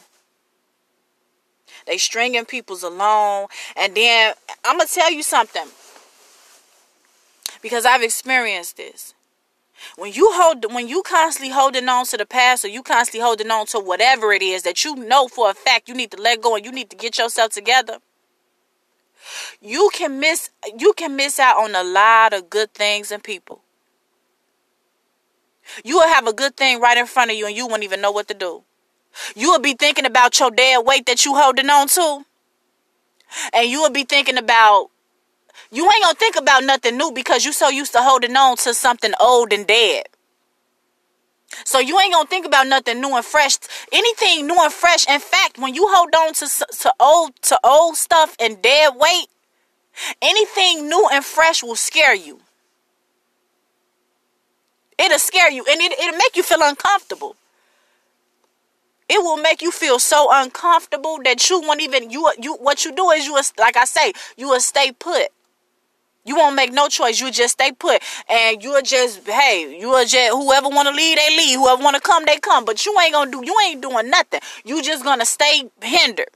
They 1.86 1.98
stringing 1.98 2.46
people's 2.46 2.84
along. 2.84 3.48
And 3.76 3.96
then 3.96 4.34
I'm 4.64 4.78
gonna 4.78 4.88
tell 4.88 5.12
you 5.12 5.24
something. 5.24 5.68
Because 7.62 7.86
I've 7.86 8.04
experienced 8.04 8.78
this. 8.78 9.14
When 9.98 10.14
you 10.14 10.30
hold 10.34 10.74
when 10.74 10.88
you 10.88 11.04
constantly 11.04 11.54
holding 11.54 11.90
on 11.90 12.06
to 12.06 12.18
the 12.18 12.26
past 12.26 12.64
or 12.64 12.70
you 12.70 12.84
constantly 12.84 13.22
holding 13.22 13.52
on 13.52 13.66
to 13.68 13.80
whatever 13.80 14.32
it 14.32 14.42
is 14.42 14.64
that 14.64 14.84
you 14.84 14.96
know 14.96 15.28
for 15.28 15.50
a 15.50 15.54
fact 15.54 15.90
you 15.90 15.96
need 15.96 16.12
to 16.12 16.22
let 16.22 16.42
go 16.42 16.56
and 16.56 16.66
you 16.66 16.72
need 16.72 16.90
to 16.90 16.96
get 16.96 17.18
yourself 17.18 17.52
together, 17.52 17.98
you 19.62 19.90
can 19.94 20.20
miss 20.20 20.50
you 20.78 20.94
can 20.94 21.16
miss 21.16 21.40
out 21.40 21.58
on 21.58 21.76
a 21.76 21.84
lot 21.84 22.34
of 22.34 22.50
good 22.50 22.74
things 22.74 23.12
and 23.12 23.24
people. 23.24 23.62
You 25.84 25.98
will 25.98 26.10
have 26.10 26.28
a 26.28 26.34
good 26.34 26.56
thing 26.56 26.80
right 26.80 26.98
in 26.98 27.06
front 27.06 27.32
of 27.32 27.38
you 27.38 27.48
and 27.48 27.56
you 27.56 27.68
won't 27.68 27.84
even 27.84 28.02
know 28.02 28.12
what 28.12 28.28
to 28.28 28.34
do. 28.34 28.64
You 29.36 29.52
will 29.52 29.60
be 29.60 29.74
thinking 29.74 30.06
about 30.06 30.40
your 30.40 30.52
dead 30.52 30.86
weight 30.86 31.06
that 31.06 31.26
you 31.26 31.36
holding 31.36 31.70
on 31.70 31.88
to. 31.90 32.26
And 33.54 33.70
you 33.70 33.82
will 33.82 33.90
be 33.90 34.04
thinking 34.04 34.38
about 34.38 34.90
you 35.72 35.86
ain't 35.86 36.04
gonna 36.04 36.16
think 36.16 36.36
about 36.36 36.64
nothing 36.64 36.98
new 36.98 37.12
because 37.12 37.46
you 37.46 37.52
so 37.52 37.70
used 37.70 37.94
to 37.94 38.00
holding 38.02 38.36
on 38.36 38.58
to 38.58 38.74
something 38.74 39.12
old 39.20 39.52
and 39.52 39.66
dead. 39.66 40.04
So 41.66 41.80
you 41.80 42.00
ain't 42.00 42.14
gonna 42.14 42.28
think 42.28 42.46
about 42.46 42.68
nothing 42.68 43.02
new 43.02 43.16
and 43.16 43.26
fresh. 43.26 43.58
Anything 43.92 44.48
new 44.48 44.58
and 44.60 44.72
fresh. 44.72 45.08
In 45.08 45.20
fact, 45.20 45.58
when 45.58 45.74
you 45.74 45.88
hold 45.90 46.14
on 46.16 46.34
to 46.36 46.48
to 46.82 46.94
old 47.00 47.36
to 47.44 47.60
old 47.64 47.98
stuff 47.98 48.36
and 48.40 48.62
dead 48.62 48.94
weight, 48.96 49.28
anything 50.22 50.90
new 50.90 51.10
and 51.12 51.24
fresh 51.24 51.64
will 51.64 51.76
scare 51.76 52.16
you. 52.16 52.42
It'll 54.98 55.20
scare 55.20 55.52
you 55.52 55.66
and 55.70 55.82
it, 55.82 55.92
it'll 55.94 56.18
make 56.18 56.36
you 56.36 56.44
feel 56.44 56.62
uncomfortable. 56.62 57.36
It 59.14 59.22
will 59.22 59.38
make 59.38 59.62
you 59.62 59.70
feel 59.70 60.00
so 60.00 60.30
uncomfortable 60.32 61.20
that 61.24 61.48
you 61.48 61.62
won't 61.62 61.82
even 61.82 62.10
you 62.10 62.32
you 62.42 62.56
what 62.56 62.84
you 62.84 62.92
do 62.92 63.12
is 63.12 63.28
you 63.28 63.40
like 63.60 63.78
I 63.78 63.86
say 63.86 64.12
you 64.38 64.50
will 64.50 64.60
stay 64.60 64.92
put. 64.92 65.28
You 66.26 66.36
won't 66.36 66.56
make 66.56 66.74
no 66.74 66.88
choice. 66.88 67.22
You 67.22 67.30
just 67.30 67.54
stay 67.54 67.74
put, 67.74 68.02
and 68.28 68.64
you'll 68.64 68.82
just 68.82 69.28
hey, 69.28 69.78
you'll 69.80 70.04
just 70.06 70.32
whoever 70.32 70.68
want 70.68 70.88
to 70.88 70.96
leave, 70.96 71.18
they 71.18 71.38
leave. 71.38 71.60
Whoever 71.60 71.84
want 71.84 71.96
to 71.96 72.02
come, 72.02 72.26
they 72.26 72.40
come. 72.40 72.66
But 72.66 72.88
you 72.88 72.96
ain't 73.04 73.14
gonna 73.14 73.30
do. 73.30 73.44
You 73.46 73.56
ain't 73.68 73.84
doing 73.84 74.10
nothing. 74.10 74.40
You 74.66 74.82
just 74.82 75.04
gonna 75.04 75.26
stay 75.26 75.70
hindered, 75.80 76.32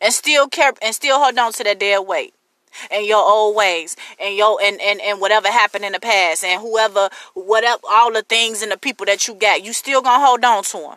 and 0.00 0.12
still 0.12 0.48
care 0.48 0.72
and 0.82 0.92
still 0.92 1.22
hold 1.22 1.38
on 1.38 1.52
to 1.52 1.62
that 1.62 1.78
dead 1.78 2.00
weight 2.00 2.34
and 2.90 3.06
your 3.06 3.22
old 3.24 3.54
ways 3.54 3.94
and 4.18 4.34
your 4.34 4.58
and, 4.60 4.80
and 4.80 5.00
and 5.00 5.20
whatever 5.20 5.46
happened 5.46 5.84
in 5.84 5.92
the 5.92 6.00
past 6.00 6.42
and 6.42 6.60
whoever 6.60 7.08
whatever 7.34 7.82
all 7.88 8.12
the 8.12 8.22
things 8.22 8.62
and 8.62 8.72
the 8.72 8.76
people 8.76 9.06
that 9.06 9.28
you 9.28 9.34
got 9.34 9.64
you 9.64 9.72
still 9.72 10.02
gonna 10.02 10.24
hold 10.24 10.44
on 10.44 10.64
to 10.64 10.78
them 10.78 10.96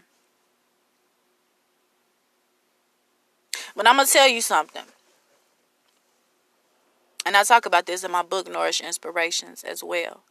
but 3.76 3.88
i'm 3.88 3.96
gonna 3.98 4.08
tell 4.08 4.28
you 4.28 4.42
something. 4.42 4.84
And 7.26 7.36
i 7.36 7.44
talk 7.44 7.66
about 7.66 7.86
this 7.88 8.04
in 8.04 8.12
my 8.12 8.22
book 8.22 8.48
nourish 8.48 8.80
inspirations 8.82 9.64
as 9.64 9.84
well. 9.84 10.22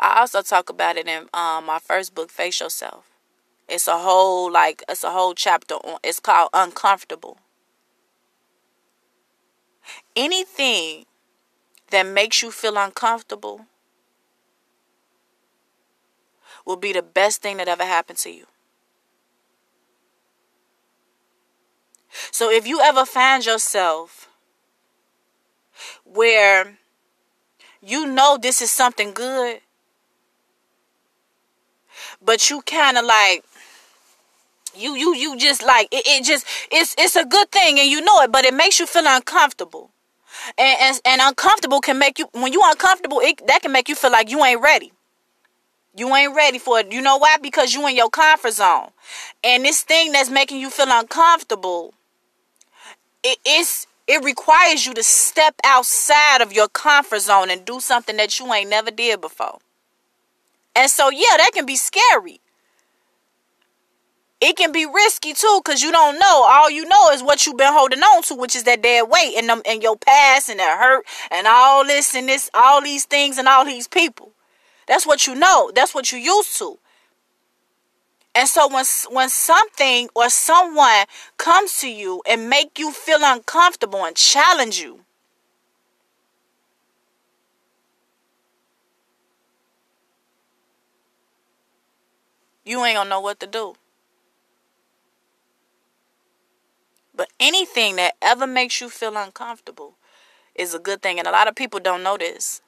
I 0.00 0.20
also 0.20 0.42
talk 0.42 0.68
about 0.70 0.96
it 0.96 1.06
in 1.08 1.28
um, 1.34 1.66
my 1.66 1.78
first 1.78 2.14
book 2.14 2.30
face 2.30 2.60
yourself. 2.60 3.04
It's 3.68 3.88
a 3.88 3.98
whole 3.98 4.50
like 4.50 4.82
it's 4.88 5.04
a 5.04 5.10
whole 5.10 5.34
chapter 5.34 5.74
on 5.76 5.98
it's 6.04 6.20
called 6.20 6.50
uncomfortable. 6.54 7.38
Anything 10.16 11.06
that 11.90 12.04
makes 12.06 12.42
you 12.42 12.50
feel 12.52 12.76
uncomfortable 12.76 13.66
will 16.66 16.76
be 16.76 16.92
the 16.92 17.02
best 17.02 17.40
thing 17.42 17.56
that 17.58 17.68
ever 17.68 17.84
happened 17.84 18.18
to 18.18 18.30
you. 18.30 18.46
So 22.30 22.50
if 22.50 22.66
you 22.66 22.80
ever 22.80 23.04
find 23.04 23.44
yourself 23.44 24.28
where 26.04 26.78
you 27.82 28.06
know 28.06 28.38
this 28.40 28.62
is 28.62 28.70
something 28.70 29.12
good, 29.12 29.60
but 32.22 32.50
you 32.50 32.62
kind 32.62 32.98
of 32.98 33.04
like 33.04 33.44
you 34.74 34.94
you 34.94 35.14
you 35.14 35.36
just 35.36 35.64
like 35.64 35.88
it, 35.92 36.04
it 36.06 36.24
just 36.24 36.46
it's 36.70 36.94
it's 36.98 37.16
a 37.16 37.24
good 37.24 37.50
thing 37.50 37.78
and 37.78 37.88
you 37.88 38.00
know 38.00 38.20
it, 38.22 38.32
but 38.32 38.44
it 38.44 38.54
makes 38.54 38.78
you 38.78 38.86
feel 38.86 39.04
uncomfortable. 39.06 39.90
And, 40.58 40.76
and, 40.80 41.00
and 41.06 41.20
uncomfortable 41.24 41.80
can 41.80 41.98
make 41.98 42.18
you 42.18 42.28
when 42.32 42.52
you 42.52 42.60
uncomfortable 42.64 43.20
it, 43.20 43.46
that 43.46 43.62
can 43.62 43.72
make 43.72 43.88
you 43.88 43.94
feel 43.94 44.12
like 44.12 44.30
you 44.30 44.44
ain't 44.44 44.60
ready. 44.60 44.92
You 45.96 46.14
ain't 46.14 46.36
ready 46.36 46.58
for 46.58 46.78
it. 46.80 46.92
You 46.92 47.00
know 47.00 47.16
why? 47.16 47.38
Because 47.40 47.72
you 47.72 47.86
in 47.88 47.96
your 47.96 48.10
comfort 48.10 48.52
zone. 48.52 48.90
And 49.42 49.64
this 49.64 49.82
thing 49.82 50.12
that's 50.12 50.28
making 50.28 50.60
you 50.60 50.68
feel 50.68 50.88
uncomfortable 50.90 51.94
it 53.26 53.38
is 53.44 53.88
it 54.06 54.24
requires 54.24 54.86
you 54.86 54.94
to 54.94 55.02
step 55.02 55.56
outside 55.64 56.40
of 56.40 56.52
your 56.52 56.68
comfort 56.68 57.18
zone 57.18 57.50
and 57.50 57.64
do 57.64 57.80
something 57.80 58.16
that 58.18 58.38
you 58.38 58.52
ain't 58.52 58.70
never 58.70 58.92
did 58.92 59.20
before. 59.20 59.58
And 60.76 60.88
so 60.88 61.10
yeah 61.10 61.36
that 61.38 61.50
can 61.52 61.66
be 61.66 61.76
scary. 61.76 62.40
It 64.40 64.56
can 64.56 64.70
be 64.70 64.86
risky 64.86 65.32
too 65.32 65.60
because 65.64 65.82
you 65.82 65.90
don't 65.90 66.20
know. 66.20 66.46
All 66.48 66.70
you 66.70 66.84
know 66.84 67.10
is 67.10 67.22
what 67.22 67.46
you've 67.46 67.56
been 67.56 67.72
holding 67.72 68.00
on 68.00 68.22
to 68.24 68.36
which 68.36 68.54
is 68.54 68.62
that 68.62 68.82
dead 68.82 69.08
weight 69.10 69.34
and 69.36 69.48
them 69.48 69.62
and 69.66 69.82
your 69.82 69.96
past 69.96 70.48
and 70.48 70.60
that 70.60 70.78
hurt 70.78 71.04
and 71.32 71.48
all 71.48 71.84
this 71.84 72.14
and 72.14 72.28
this 72.28 72.48
all 72.54 72.80
these 72.80 73.06
things 73.06 73.38
and 73.38 73.48
all 73.48 73.64
these 73.64 73.88
people. 73.88 74.30
That's 74.86 75.06
what 75.06 75.26
you 75.26 75.34
know. 75.34 75.72
That's 75.74 75.96
what 75.96 76.12
you 76.12 76.18
used 76.18 76.56
to 76.58 76.78
and 78.36 78.48
so 78.48 78.68
when 78.68 78.84
when 79.10 79.28
something 79.30 80.08
or 80.14 80.30
someone 80.30 81.06
comes 81.38 81.78
to 81.80 81.90
you 81.90 82.22
and 82.28 82.50
make 82.50 82.78
you 82.78 82.92
feel 82.92 83.20
uncomfortable 83.22 84.04
and 84.04 84.16
challenge 84.16 84.78
you 84.78 85.00
you 92.64 92.84
ain't 92.84 92.96
gonna 92.96 93.10
know 93.10 93.20
what 93.20 93.40
to 93.40 93.46
do 93.46 93.74
But 97.16 97.30
anything 97.40 97.96
that 97.96 98.16
ever 98.20 98.46
makes 98.46 98.80
you 98.80 98.90
feel 98.90 99.16
uncomfortable 99.16 99.94
is 100.54 100.74
a 100.74 100.78
good 100.78 101.02
thing. 101.02 101.18
And 101.18 101.26
a 101.28 101.32
lot 101.32 101.48
of 101.48 101.54
people 101.54 101.80
don't 101.80 102.02
know 102.02 102.18
this. 102.18 102.60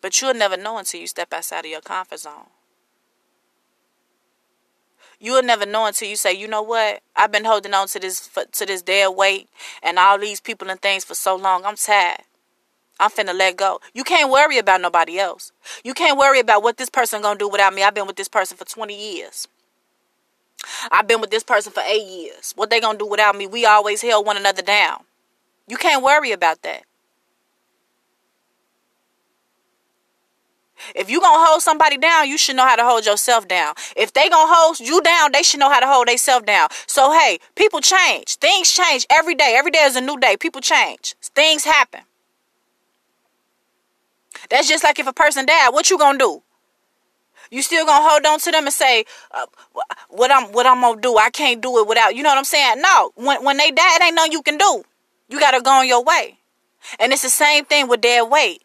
But 0.00 0.20
you'll 0.20 0.34
never 0.34 0.56
know 0.56 0.78
until 0.78 1.00
you 1.00 1.06
step 1.06 1.32
outside 1.32 1.64
of 1.64 1.70
your 1.70 1.80
comfort 1.80 2.18
zone. 2.20 2.48
You'll 5.22 5.44
never 5.44 5.64
know 5.64 5.86
until 5.86 6.08
you 6.08 6.16
say, 6.16 6.32
you 6.32 6.48
know 6.48 6.62
what? 6.62 7.00
I've 7.14 7.30
been 7.30 7.44
holding 7.44 7.72
on 7.74 7.86
to 7.86 8.00
this 8.00 8.28
to 8.50 8.66
this 8.66 8.82
dead 8.82 9.10
weight 9.10 9.48
and 9.80 9.96
all 9.96 10.18
these 10.18 10.40
people 10.40 10.68
and 10.68 10.82
things 10.82 11.04
for 11.04 11.14
so 11.14 11.36
long. 11.36 11.64
I'm 11.64 11.76
tired. 11.76 12.22
I'm 12.98 13.08
finna 13.08 13.32
let 13.32 13.56
go. 13.56 13.80
You 13.94 14.02
can't 14.02 14.32
worry 14.32 14.58
about 14.58 14.80
nobody 14.80 15.20
else. 15.20 15.52
You 15.84 15.94
can't 15.94 16.18
worry 16.18 16.40
about 16.40 16.64
what 16.64 16.76
this 16.76 16.90
person 16.90 17.22
gonna 17.22 17.38
do 17.38 17.48
without 17.48 17.72
me. 17.72 17.84
I've 17.84 17.94
been 17.94 18.08
with 18.08 18.16
this 18.16 18.26
person 18.26 18.56
for 18.56 18.64
20 18.64 18.94
years. 18.94 19.46
I've 20.90 21.06
been 21.06 21.20
with 21.20 21.30
this 21.30 21.44
person 21.44 21.72
for 21.72 21.84
eight 21.86 22.06
years. 22.06 22.52
What 22.56 22.70
they 22.70 22.80
gonna 22.80 22.98
do 22.98 23.06
without 23.06 23.36
me? 23.36 23.46
We 23.46 23.64
always 23.64 24.02
held 24.02 24.26
one 24.26 24.36
another 24.36 24.62
down. 24.62 25.04
You 25.68 25.76
can't 25.76 26.02
worry 26.02 26.32
about 26.32 26.62
that. 26.62 26.82
If 30.94 31.10
you 31.10 31.20
gonna 31.20 31.44
hold 31.44 31.62
somebody 31.62 31.96
down, 31.96 32.28
you 32.28 32.38
should 32.38 32.56
know 32.56 32.66
how 32.66 32.76
to 32.76 32.84
hold 32.84 33.06
yourself 33.06 33.48
down. 33.48 33.74
If 33.96 34.12
they 34.12 34.28
gonna 34.28 34.52
hold 34.52 34.80
you 34.80 35.00
down, 35.02 35.32
they 35.32 35.42
should 35.42 35.60
know 35.60 35.70
how 35.70 35.80
to 35.80 35.86
hold 35.86 36.08
themselves 36.08 36.46
down. 36.46 36.68
So 36.86 37.12
hey, 37.12 37.38
people 37.54 37.80
change. 37.80 38.36
Things 38.36 38.70
change 38.70 39.06
every 39.10 39.34
day. 39.34 39.54
Every 39.56 39.70
day 39.70 39.84
is 39.84 39.96
a 39.96 40.00
new 40.00 40.18
day. 40.18 40.36
People 40.36 40.60
change. 40.60 41.14
Things 41.34 41.64
happen. 41.64 42.00
That's 44.50 44.68
just 44.68 44.84
like 44.84 44.98
if 44.98 45.06
a 45.06 45.12
person 45.12 45.46
died. 45.46 45.70
What 45.72 45.90
you 45.90 45.98
gonna 45.98 46.18
do? 46.18 46.42
You 47.50 47.62
still 47.62 47.84
gonna 47.84 48.08
hold 48.08 48.24
on 48.24 48.38
to 48.40 48.50
them 48.50 48.64
and 48.64 48.72
say 48.72 49.04
uh, 49.30 49.46
what 50.08 50.30
I'm 50.30 50.52
what 50.52 50.66
I'm 50.66 50.80
gonna 50.80 51.00
do? 51.00 51.16
I 51.16 51.30
can't 51.30 51.60
do 51.60 51.78
it 51.78 51.86
without. 51.86 52.14
You 52.16 52.22
know 52.22 52.30
what 52.30 52.38
I'm 52.38 52.44
saying? 52.44 52.80
No. 52.80 53.12
When 53.14 53.44
when 53.44 53.56
they 53.58 53.70
die, 53.70 53.96
it 53.96 54.02
ain't 54.02 54.14
nothing 54.14 54.32
you 54.32 54.42
can 54.42 54.56
do. 54.56 54.84
You 55.28 55.38
gotta 55.38 55.60
go 55.60 55.70
on 55.70 55.88
your 55.88 56.02
way. 56.02 56.38
And 56.98 57.12
it's 57.12 57.22
the 57.22 57.30
same 57.30 57.64
thing 57.64 57.88
with 57.88 58.00
dead 58.00 58.22
weight. 58.22 58.62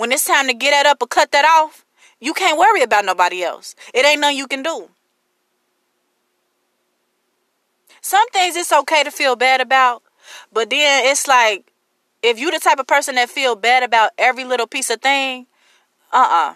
When 0.00 0.12
it's 0.12 0.24
time 0.24 0.46
to 0.46 0.54
get 0.54 0.70
that 0.70 0.86
up 0.86 1.02
or 1.02 1.06
cut 1.06 1.30
that 1.32 1.44
off, 1.44 1.84
you 2.20 2.32
can't 2.32 2.58
worry 2.58 2.80
about 2.80 3.04
nobody 3.04 3.42
else. 3.42 3.74
It 3.92 4.06
ain't 4.06 4.22
nothing 4.22 4.38
you 4.38 4.46
can 4.46 4.62
do. 4.62 4.88
Some 8.00 8.26
things 8.30 8.56
it's 8.56 8.72
okay 8.72 9.04
to 9.04 9.10
feel 9.10 9.36
bad 9.36 9.60
about, 9.60 10.02
but 10.50 10.70
then 10.70 11.04
it's 11.04 11.28
like 11.28 11.70
if 12.22 12.38
you 12.38 12.50
the 12.50 12.58
type 12.58 12.78
of 12.78 12.86
person 12.86 13.16
that 13.16 13.28
feel 13.28 13.56
bad 13.56 13.82
about 13.82 14.12
every 14.16 14.44
little 14.44 14.66
piece 14.66 14.88
of 14.88 15.02
thing, 15.02 15.46
uh-uh 16.14 16.54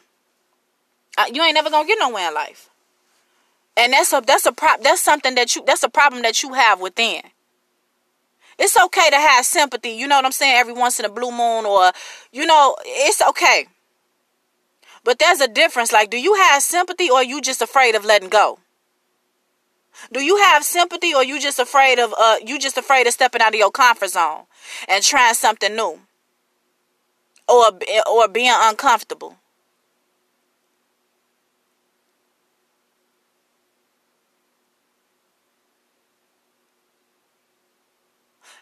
uh, 1.18 1.24
you 1.30 1.42
ain't 1.42 1.52
never 1.52 1.68
gonna 1.68 1.86
get 1.86 1.98
nowhere 2.00 2.28
in 2.28 2.34
life. 2.34 2.70
And 3.76 3.92
that's 3.92 4.10
a 4.14 4.22
that's 4.26 4.46
a 4.46 4.52
prop 4.52 4.82
that's 4.82 5.02
something 5.02 5.34
that 5.34 5.54
you 5.54 5.62
that's 5.66 5.82
a 5.82 5.90
problem 5.90 6.22
that 6.22 6.42
you 6.42 6.54
have 6.54 6.80
within. 6.80 7.20
It's 8.58 8.76
okay 8.76 9.10
to 9.10 9.16
have 9.16 9.44
sympathy, 9.44 9.90
you 9.90 10.06
know 10.06 10.16
what 10.16 10.24
I'm 10.24 10.32
saying, 10.32 10.56
every 10.56 10.72
once 10.72 10.98
in 10.98 11.04
a 11.04 11.08
blue 11.08 11.30
moon 11.30 11.66
or 11.66 11.92
you 12.32 12.46
know, 12.46 12.76
it's 12.84 13.22
okay. 13.22 13.66
But 15.04 15.18
there's 15.18 15.40
a 15.40 15.48
difference. 15.48 15.92
Like, 15.92 16.10
do 16.10 16.18
you 16.18 16.34
have 16.34 16.62
sympathy 16.62 17.10
or 17.10 17.22
you 17.22 17.40
just 17.40 17.60
afraid 17.60 17.94
of 17.94 18.04
letting 18.04 18.30
go? 18.30 18.58
Do 20.12 20.22
you 20.22 20.36
have 20.38 20.64
sympathy 20.64 21.14
or 21.14 21.22
you 21.22 21.38
just 21.40 21.58
afraid 21.58 21.98
of 21.98 22.14
uh 22.18 22.36
you 22.44 22.58
just 22.58 22.76
afraid 22.76 23.06
of 23.06 23.12
stepping 23.12 23.42
out 23.42 23.54
of 23.54 23.58
your 23.58 23.70
comfort 23.70 24.08
zone 24.08 24.42
and 24.88 25.04
trying 25.04 25.34
something 25.34 25.74
new? 25.74 26.00
Or 27.48 27.70
or 28.10 28.28
being 28.28 28.52
uncomfortable? 28.52 29.36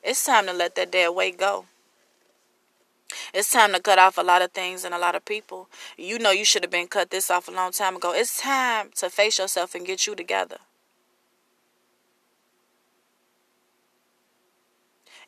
It's 0.02 0.24
time 0.24 0.46
to 0.46 0.52
let 0.52 0.74
that 0.74 0.90
dead 0.90 1.10
weight 1.10 1.38
go. 1.38 1.66
It's 3.34 3.52
time 3.52 3.72
to 3.72 3.80
cut 3.80 3.98
off 3.98 4.18
a 4.18 4.22
lot 4.22 4.42
of 4.42 4.52
things 4.52 4.84
and 4.84 4.94
a 4.94 4.98
lot 4.98 5.14
of 5.14 5.24
people. 5.24 5.68
You 5.96 6.18
know 6.18 6.30
you 6.30 6.44
should 6.44 6.64
have 6.64 6.70
been 6.70 6.88
cut 6.88 7.10
this 7.10 7.30
off 7.30 7.48
a 7.48 7.50
long 7.50 7.72
time 7.72 7.96
ago. 7.96 8.12
It's 8.14 8.40
time 8.40 8.90
to 8.96 9.10
face 9.10 9.38
yourself 9.38 9.74
and 9.74 9.86
get 9.86 10.06
you 10.06 10.14
together. 10.14 10.58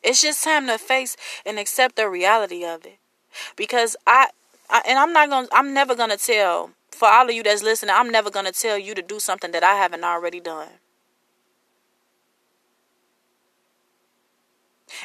It's 0.03 0.21
just 0.21 0.43
time 0.43 0.67
to 0.67 0.77
face 0.77 1.15
and 1.45 1.57
accept 1.57 1.95
the 1.95 2.09
reality 2.09 2.65
of 2.65 2.85
it. 2.85 2.97
Because 3.55 3.95
I, 4.05 4.29
I 4.69 4.81
and 4.87 4.99
I'm 4.99 5.13
not 5.13 5.29
going 5.29 5.47
to 5.47 5.55
I'm 5.55 5.73
never 5.73 5.95
going 5.95 6.11
to 6.11 6.17
tell 6.17 6.71
for 6.95 7.09
all 7.09 7.27
of 7.27 7.35
you 7.35 7.43
that's 7.43 7.61
listening, 7.61 7.93
I'm 7.93 8.09
never 8.09 8.31
going 8.31 8.45
to 8.45 8.51
tell 8.51 8.77
you 8.77 8.95
to 8.95 9.01
do 9.01 9.19
something 9.19 9.51
that 9.51 9.63
I 9.63 9.75
haven't 9.75 10.03
already 10.03 10.39
done. 10.39 10.69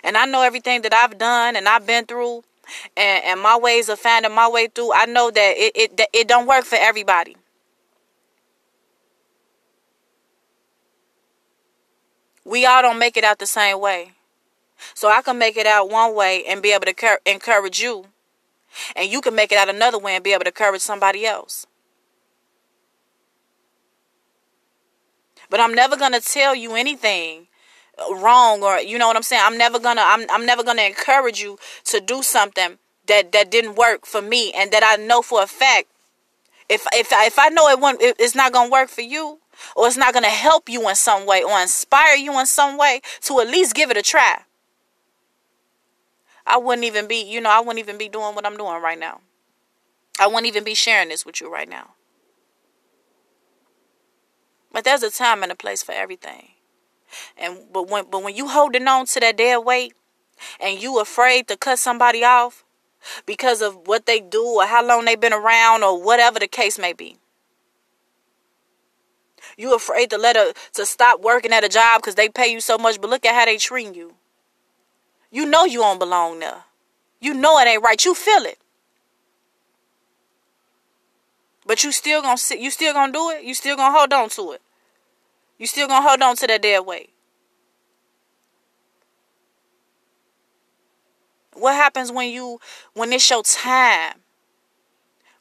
And 0.02 0.16
I 0.16 0.26
know 0.26 0.42
everything 0.42 0.82
that 0.82 0.94
I've 0.94 1.18
done 1.18 1.56
and 1.56 1.68
I've 1.68 1.86
been 1.86 2.06
through 2.06 2.44
and, 2.96 3.24
and 3.24 3.40
my 3.40 3.56
ways 3.56 3.88
of 3.88 3.98
finding 3.98 4.34
my 4.34 4.48
way 4.48 4.68
through, 4.68 4.92
I 4.94 5.06
know 5.06 5.30
that 5.30 5.54
it, 5.56 5.72
it, 5.74 6.00
it 6.12 6.28
don't 6.28 6.46
work 6.46 6.64
for 6.64 6.76
everybody. 6.76 7.36
We 12.44 12.66
all 12.66 12.82
don't 12.82 12.98
make 12.98 13.16
it 13.16 13.24
out 13.24 13.38
the 13.38 13.46
same 13.46 13.80
way. 13.80 14.12
So 14.94 15.08
I 15.08 15.22
can 15.22 15.38
make 15.38 15.56
it 15.56 15.66
out 15.66 15.90
one 15.90 16.14
way 16.14 16.44
and 16.46 16.62
be 16.62 16.72
able 16.72 16.86
to 16.86 17.18
encourage 17.26 17.80
you. 17.80 18.06
And 18.96 19.10
you 19.10 19.20
can 19.20 19.34
make 19.34 19.52
it 19.52 19.58
out 19.58 19.68
another 19.68 19.98
way 19.98 20.14
and 20.14 20.24
be 20.24 20.32
able 20.32 20.44
to 20.44 20.50
encourage 20.50 20.80
somebody 20.80 21.26
else. 21.26 21.66
But 25.50 25.60
I'm 25.60 25.74
never 25.74 25.96
going 25.96 26.12
to 26.12 26.20
tell 26.20 26.54
you 26.54 26.74
anything 26.76 27.48
wrong 28.16 28.62
or 28.62 28.78
you 28.78 28.98
know 28.98 29.06
what 29.06 29.16
I'm 29.16 29.22
saying. 29.22 29.42
I'm 29.44 29.58
never 29.58 29.78
gonna 29.78 30.02
I'm 30.04 30.26
I'm 30.30 30.46
never 30.46 30.62
gonna 30.62 30.82
encourage 30.82 31.40
you 31.40 31.58
to 31.84 32.00
do 32.00 32.22
something 32.22 32.78
that 33.06 33.32
that 33.32 33.50
didn't 33.50 33.76
work 33.76 34.06
for 34.06 34.22
me 34.22 34.52
and 34.52 34.70
that 34.72 34.82
I 34.84 35.02
know 35.02 35.22
for 35.22 35.42
a 35.42 35.46
fact 35.46 35.88
if 36.68 36.86
if 36.92 37.08
if 37.10 37.38
I 37.38 37.48
know 37.48 37.68
it 37.68 37.80
won't 37.80 38.00
it's 38.00 38.34
not 38.34 38.52
gonna 38.52 38.70
work 38.70 38.88
for 38.88 39.02
you 39.02 39.38
or 39.76 39.86
it's 39.86 39.96
not 39.96 40.14
gonna 40.14 40.28
help 40.28 40.68
you 40.68 40.88
in 40.88 40.94
some 40.94 41.26
way 41.26 41.42
or 41.42 41.60
inspire 41.60 42.16
you 42.16 42.38
in 42.38 42.46
some 42.46 42.78
way 42.78 43.00
to 43.22 43.40
at 43.40 43.48
least 43.48 43.74
give 43.74 43.90
it 43.90 43.96
a 43.96 44.02
try. 44.02 44.42
I 46.46 46.56
wouldn't 46.56 46.84
even 46.84 47.06
be 47.06 47.22
you 47.22 47.40
know 47.40 47.50
I 47.50 47.60
wouldn't 47.60 47.78
even 47.78 47.98
be 47.98 48.08
doing 48.08 48.34
what 48.34 48.46
I'm 48.46 48.56
doing 48.56 48.80
right 48.82 48.98
now. 48.98 49.20
I 50.18 50.26
wouldn't 50.26 50.46
even 50.46 50.64
be 50.64 50.74
sharing 50.74 51.08
this 51.08 51.24
with 51.24 51.40
you 51.40 51.52
right 51.52 51.68
now. 51.68 51.94
But 54.72 54.84
there's 54.84 55.02
a 55.02 55.10
time 55.10 55.42
and 55.42 55.50
a 55.50 55.56
place 55.56 55.82
for 55.82 55.92
everything. 55.92 56.50
And 57.36 57.58
but 57.72 57.88
when 57.88 58.04
but 58.10 58.22
when 58.22 58.34
you 58.34 58.48
holding 58.48 58.86
on 58.88 59.06
to 59.06 59.20
that 59.20 59.36
dead 59.36 59.58
weight 59.58 59.94
and 60.60 60.80
you 60.80 61.00
afraid 61.00 61.48
to 61.48 61.56
cut 61.56 61.78
somebody 61.78 62.24
off 62.24 62.64
because 63.26 63.62
of 63.62 63.86
what 63.86 64.06
they 64.06 64.20
do 64.20 64.44
or 64.44 64.66
how 64.66 64.86
long 64.86 65.04
they've 65.04 65.20
been 65.20 65.32
around 65.32 65.82
or 65.82 66.02
whatever 66.02 66.38
the 66.38 66.46
case 66.46 66.78
may 66.78 66.92
be. 66.92 67.16
You 69.56 69.74
afraid 69.74 70.10
to 70.10 70.18
let 70.18 70.36
her 70.36 70.52
to 70.74 70.86
stop 70.86 71.20
working 71.20 71.52
at 71.52 71.64
a 71.64 71.68
job 71.68 72.00
because 72.00 72.14
they 72.14 72.28
pay 72.28 72.52
you 72.52 72.60
so 72.60 72.78
much, 72.78 73.00
but 73.00 73.10
look 73.10 73.24
at 73.24 73.34
how 73.34 73.44
they 73.44 73.56
treat 73.56 73.94
you. 73.94 74.14
You 75.30 75.46
know 75.46 75.64
you 75.64 75.78
don't 75.80 75.98
belong 75.98 76.40
there. 76.40 76.64
You 77.20 77.34
know 77.34 77.58
it 77.58 77.68
ain't 77.68 77.82
right. 77.82 78.02
You 78.04 78.14
feel 78.14 78.44
it. 78.44 78.58
But 81.66 81.84
you 81.84 81.92
still 81.92 82.22
gonna 82.22 82.36
sit 82.36 82.58
you 82.58 82.70
still 82.70 82.92
gonna 82.92 83.12
do 83.12 83.30
it? 83.30 83.44
You 83.44 83.54
still 83.54 83.76
gonna 83.76 83.96
hold 83.96 84.12
on 84.12 84.28
to 84.30 84.52
it. 84.52 84.62
You 85.60 85.66
still 85.66 85.86
gonna 85.88 86.08
hold 86.08 86.22
on 86.22 86.36
to 86.36 86.46
that 86.46 86.62
dead 86.62 86.86
weight. 86.86 87.10
What 91.52 91.74
happens 91.74 92.10
when 92.10 92.30
you 92.30 92.58
when 92.94 93.12
it's 93.12 93.28
your 93.28 93.42
time? 93.42 94.14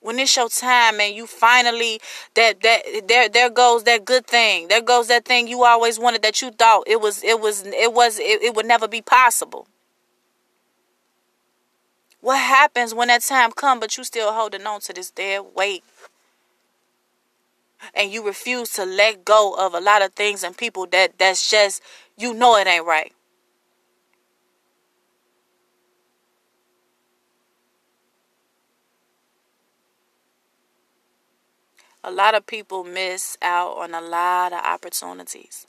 When 0.02 0.20
it's 0.20 0.36
your 0.36 0.50
time 0.50 1.00
and 1.00 1.16
you 1.16 1.26
finally 1.26 2.02
that 2.34 2.60
that 2.64 2.84
there 3.08 3.30
there 3.30 3.50
goes 3.50 3.86
that 3.86 4.04
good 4.04 4.28
thing. 4.28 4.68
There 4.68 4.82
goes 4.82 5.08
that 5.08 5.24
thing 5.24 5.48
you 5.48 5.64
always 5.64 5.98
wanted 5.98 6.22
that 6.24 6.42
you 6.42 6.52
thought 6.52 6.84
it 6.86 7.00
was 7.00 7.24
it 7.24 7.40
was 7.40 7.66
it 7.66 7.94
was 7.94 8.20
it, 8.20 8.44
it 8.44 8.56
would 8.56 8.66
never 8.66 8.90
be 8.90 9.02
possible. 9.02 9.70
What 12.20 12.40
happens 12.40 12.94
when 12.94 13.08
that 13.08 13.22
time 13.22 13.54
come 13.54 13.80
but 13.80 13.96
you 13.96 14.04
still 14.04 14.34
holding 14.34 14.68
on 14.68 14.82
to 14.82 14.92
this 14.92 15.12
dead 15.12 15.46
weight? 15.56 15.82
And 17.94 18.12
you 18.12 18.26
refuse 18.26 18.72
to 18.74 18.86
let 18.86 19.26
go 19.26 19.56
of 19.58 19.74
a 19.74 19.80
lot 19.80 20.02
of 20.02 20.14
things 20.14 20.44
and 20.44 20.58
people 20.58 20.86
that 20.88 21.18
that's 21.18 21.50
just 21.50 21.82
you 22.18 22.34
know 22.34 22.56
it 22.58 22.68
ain't 22.68 22.86
right. 22.86 23.14
A 32.04 32.12
lot 32.12 32.34
of 32.34 32.46
people 32.46 32.84
miss 32.84 33.38
out 33.42 33.78
on 33.78 33.94
a 33.94 34.02
lot 34.02 34.54
of 34.54 34.60
opportunities. 34.60 35.68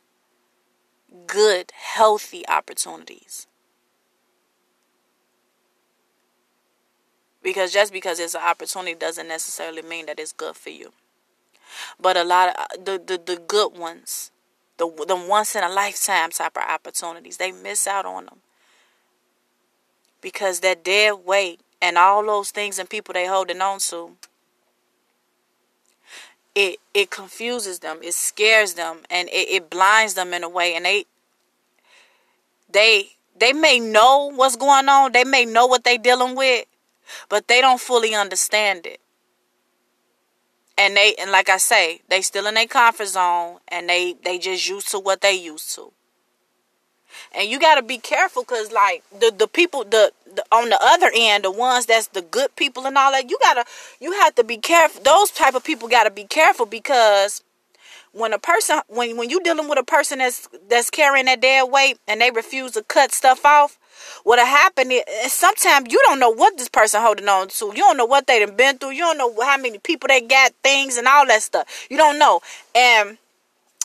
Good, 1.26 1.72
healthy 1.74 2.46
opportunities. 2.48 3.48
Because 7.42 7.72
just 7.72 7.92
because 7.92 8.20
it's 8.20 8.34
an 8.34 8.42
opportunity 8.42 8.94
doesn't 8.94 9.26
necessarily 9.26 9.82
mean 9.82 10.06
that 10.06 10.20
it's 10.20 10.32
good 10.32 10.56
for 10.56 10.70
you. 10.70 10.92
But 12.00 12.16
a 12.16 12.24
lot 12.24 12.48
of 12.50 12.54
uh, 12.56 12.66
the, 12.76 13.02
the, 13.04 13.34
the 13.34 13.40
good 13.40 13.76
ones, 13.76 14.30
the, 14.76 14.90
the 15.06 15.16
once 15.16 15.54
in 15.54 15.64
a 15.64 15.68
lifetime 15.68 16.30
type 16.30 16.56
of 16.56 16.62
opportunities, 16.62 17.36
they 17.36 17.52
miss 17.52 17.86
out 17.86 18.06
on 18.06 18.26
them. 18.26 18.38
Because 20.20 20.60
that 20.60 20.84
dead 20.84 21.14
weight 21.24 21.60
and 21.80 21.96
all 21.96 22.24
those 22.24 22.50
things 22.50 22.78
and 22.78 22.88
people 22.88 23.12
they 23.12 23.26
holding 23.26 23.60
on 23.60 23.78
to, 23.78 24.16
it 26.54 26.78
it 26.92 27.10
confuses 27.10 27.78
them, 27.78 27.98
it 28.02 28.12
scares 28.12 28.74
them, 28.74 28.98
and 29.08 29.28
it, 29.28 29.48
it 29.48 29.70
blinds 29.70 30.14
them 30.14 30.34
in 30.34 30.42
a 30.42 30.48
way, 30.48 30.74
and 30.74 30.84
they 30.84 31.04
they 32.70 33.10
they 33.38 33.52
may 33.52 33.78
know 33.78 34.30
what's 34.34 34.56
going 34.56 34.88
on, 34.88 35.12
they 35.12 35.24
may 35.24 35.44
know 35.44 35.66
what 35.66 35.84
they 35.84 35.96
dealing 35.96 36.36
with, 36.36 36.66
but 37.28 37.48
they 37.48 37.60
don't 37.60 37.80
fully 37.80 38.14
understand 38.14 38.84
it 38.84 39.00
and 40.80 40.96
they 40.96 41.14
and 41.20 41.30
like 41.30 41.50
I 41.50 41.58
say, 41.58 42.00
they 42.08 42.22
still 42.22 42.46
in 42.46 42.54
their 42.54 42.66
comfort 42.66 43.08
zone 43.08 43.58
and 43.68 43.88
they 43.88 44.16
they 44.24 44.38
just 44.38 44.66
used 44.66 44.88
to 44.92 44.98
what 44.98 45.20
they 45.20 45.34
used 45.34 45.74
to. 45.74 45.92
And 47.32 47.48
you 47.48 47.60
got 47.60 47.74
to 47.74 47.82
be 47.82 47.98
careful 47.98 48.44
cuz 48.44 48.72
like 48.72 49.04
the 49.12 49.30
the 49.30 49.46
people 49.46 49.84
the, 49.84 50.12
the 50.34 50.42
on 50.50 50.70
the 50.70 50.78
other 50.82 51.10
end, 51.14 51.44
the 51.44 51.50
ones 51.50 51.84
that's 51.84 52.06
the 52.08 52.22
good 52.22 52.56
people 52.56 52.86
and 52.86 52.96
all 52.96 53.12
that, 53.12 53.28
you 53.28 53.38
got 53.42 53.54
to 53.54 53.64
you 54.00 54.12
have 54.22 54.34
to 54.36 54.44
be 54.44 54.56
careful. 54.56 55.02
Those 55.02 55.30
type 55.30 55.54
of 55.54 55.62
people 55.64 55.86
got 55.86 56.04
to 56.04 56.10
be 56.10 56.24
careful 56.24 56.64
because 56.64 57.42
when 58.12 58.32
a 58.32 58.38
person 58.38 58.80
when 58.88 59.18
when 59.18 59.28
you 59.28 59.42
dealing 59.42 59.68
with 59.68 59.78
a 59.78 59.84
person 59.84 60.18
that's 60.18 60.48
that's 60.68 60.88
carrying 60.88 61.26
that 61.26 61.42
dead 61.42 61.64
weight 61.70 61.98
and 62.08 62.22
they 62.22 62.30
refuse 62.30 62.72
to 62.72 62.82
cut 62.84 63.12
stuff 63.12 63.44
off, 63.44 63.78
What'll 64.24 64.44
happen 64.44 64.90
is 64.90 65.32
sometimes 65.32 65.92
you 65.92 66.00
don't 66.04 66.18
know 66.18 66.30
what 66.30 66.56
this 66.56 66.68
person 66.68 67.00
holding 67.00 67.28
on 67.28 67.48
to. 67.48 67.66
You 67.66 67.74
don't 67.74 67.96
know 67.96 68.06
what 68.06 68.26
they 68.26 68.44
done 68.44 68.56
been 68.56 68.78
through. 68.78 68.90
You 68.90 69.02
don't 69.02 69.18
know 69.18 69.34
how 69.42 69.56
many 69.56 69.78
people 69.78 70.08
they 70.08 70.20
got, 70.20 70.52
things 70.62 70.96
and 70.96 71.06
all 71.06 71.26
that 71.26 71.42
stuff. 71.42 71.86
You 71.90 71.96
don't 71.96 72.18
know. 72.18 72.40
And 72.74 73.18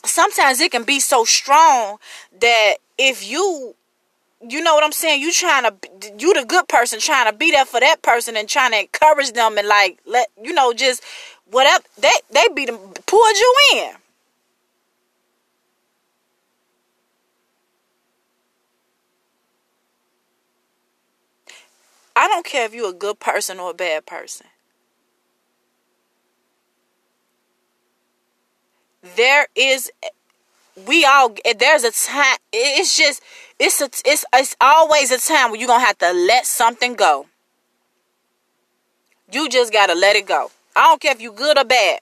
sometimes 0.04 0.60
it 0.60 0.70
can 0.70 0.84
be 0.84 1.00
so 1.00 1.24
strong 1.24 1.98
that 2.40 2.76
if 2.98 3.28
you 3.28 3.74
you 4.48 4.62
know 4.62 4.74
what 4.74 4.84
I'm 4.84 4.92
saying? 4.92 5.22
You 5.22 5.32
trying 5.32 5.64
to, 5.64 5.74
you 6.18 6.34
the 6.34 6.44
good 6.44 6.68
person 6.68 7.00
trying 7.00 7.30
to 7.30 7.36
be 7.36 7.50
there 7.50 7.64
for 7.64 7.80
that 7.80 8.02
person 8.02 8.36
and 8.36 8.48
trying 8.48 8.72
to 8.72 8.80
encourage 8.80 9.32
them 9.32 9.56
and 9.58 9.66
like 9.66 9.98
let 10.06 10.28
you 10.42 10.52
know 10.52 10.72
just 10.72 11.02
whatever 11.50 11.82
they 11.98 12.12
they 12.30 12.46
be 12.54 12.66
them 12.66 12.78
pulled 13.06 13.36
you 13.36 13.54
in. 13.74 13.92
I 22.16 22.28
don't 22.28 22.46
care 22.46 22.64
if 22.64 22.74
you're 22.74 22.90
a 22.90 22.94
good 22.94 23.20
person 23.20 23.60
or 23.60 23.70
a 23.70 23.74
bad 23.74 24.06
person. 24.06 24.46
There 29.16 29.46
is 29.54 29.92
we 30.86 31.04
all 31.04 31.34
there's 31.58 31.84
a 31.84 31.92
time 31.92 32.38
it's 32.52 32.96
just 32.96 33.22
it's 33.58 33.80
a, 33.80 33.88
it's 34.04 34.24
it's 34.34 34.56
always 34.60 35.10
a 35.10 35.18
time 35.18 35.50
where 35.50 35.60
you're 35.60 35.68
gonna 35.68 35.84
have 35.84 35.98
to 35.98 36.12
let 36.12 36.46
something 36.46 36.94
go. 36.94 37.26
You 39.30 39.48
just 39.48 39.72
gotta 39.72 39.94
let 39.94 40.16
it 40.16 40.26
go. 40.26 40.50
I 40.74 40.86
don't 40.86 41.00
care 41.00 41.12
if 41.12 41.20
you're 41.20 41.32
good 41.32 41.58
or 41.58 41.64
bad. 41.64 42.00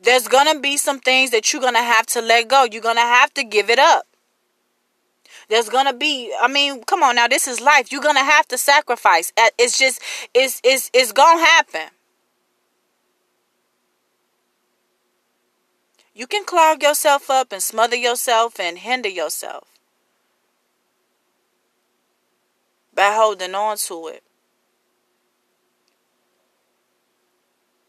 There's 0.00 0.28
gonna 0.28 0.58
be 0.58 0.78
some 0.78 0.98
things 0.98 1.30
that 1.30 1.52
you're 1.52 1.62
gonna 1.62 1.82
have 1.82 2.06
to 2.06 2.22
let 2.22 2.48
go. 2.48 2.66
You're 2.70 2.82
gonna 2.82 3.00
have 3.00 3.32
to 3.34 3.44
give 3.44 3.68
it 3.68 3.78
up 3.78 4.06
there's 5.48 5.68
gonna 5.68 5.92
be 5.94 6.32
i 6.40 6.48
mean 6.48 6.82
come 6.84 7.02
on 7.02 7.16
now 7.16 7.28
this 7.28 7.46
is 7.46 7.60
life 7.60 7.90
you're 7.92 8.02
gonna 8.02 8.24
have 8.24 8.46
to 8.48 8.58
sacrifice 8.58 9.32
it's 9.58 9.78
just 9.78 10.00
it's 10.34 10.60
it's 10.64 10.90
it's 10.92 11.12
gonna 11.12 11.44
happen 11.44 11.90
You 16.16 16.26
can 16.26 16.46
clog 16.46 16.82
yourself 16.82 17.28
up 17.28 17.52
and 17.52 17.62
smother 17.62 17.94
yourself 17.94 18.58
and 18.58 18.78
hinder 18.78 19.10
yourself 19.10 19.68
by 22.94 23.12
holding 23.12 23.54
on 23.54 23.76
to 23.76 24.08
it. 24.08 24.22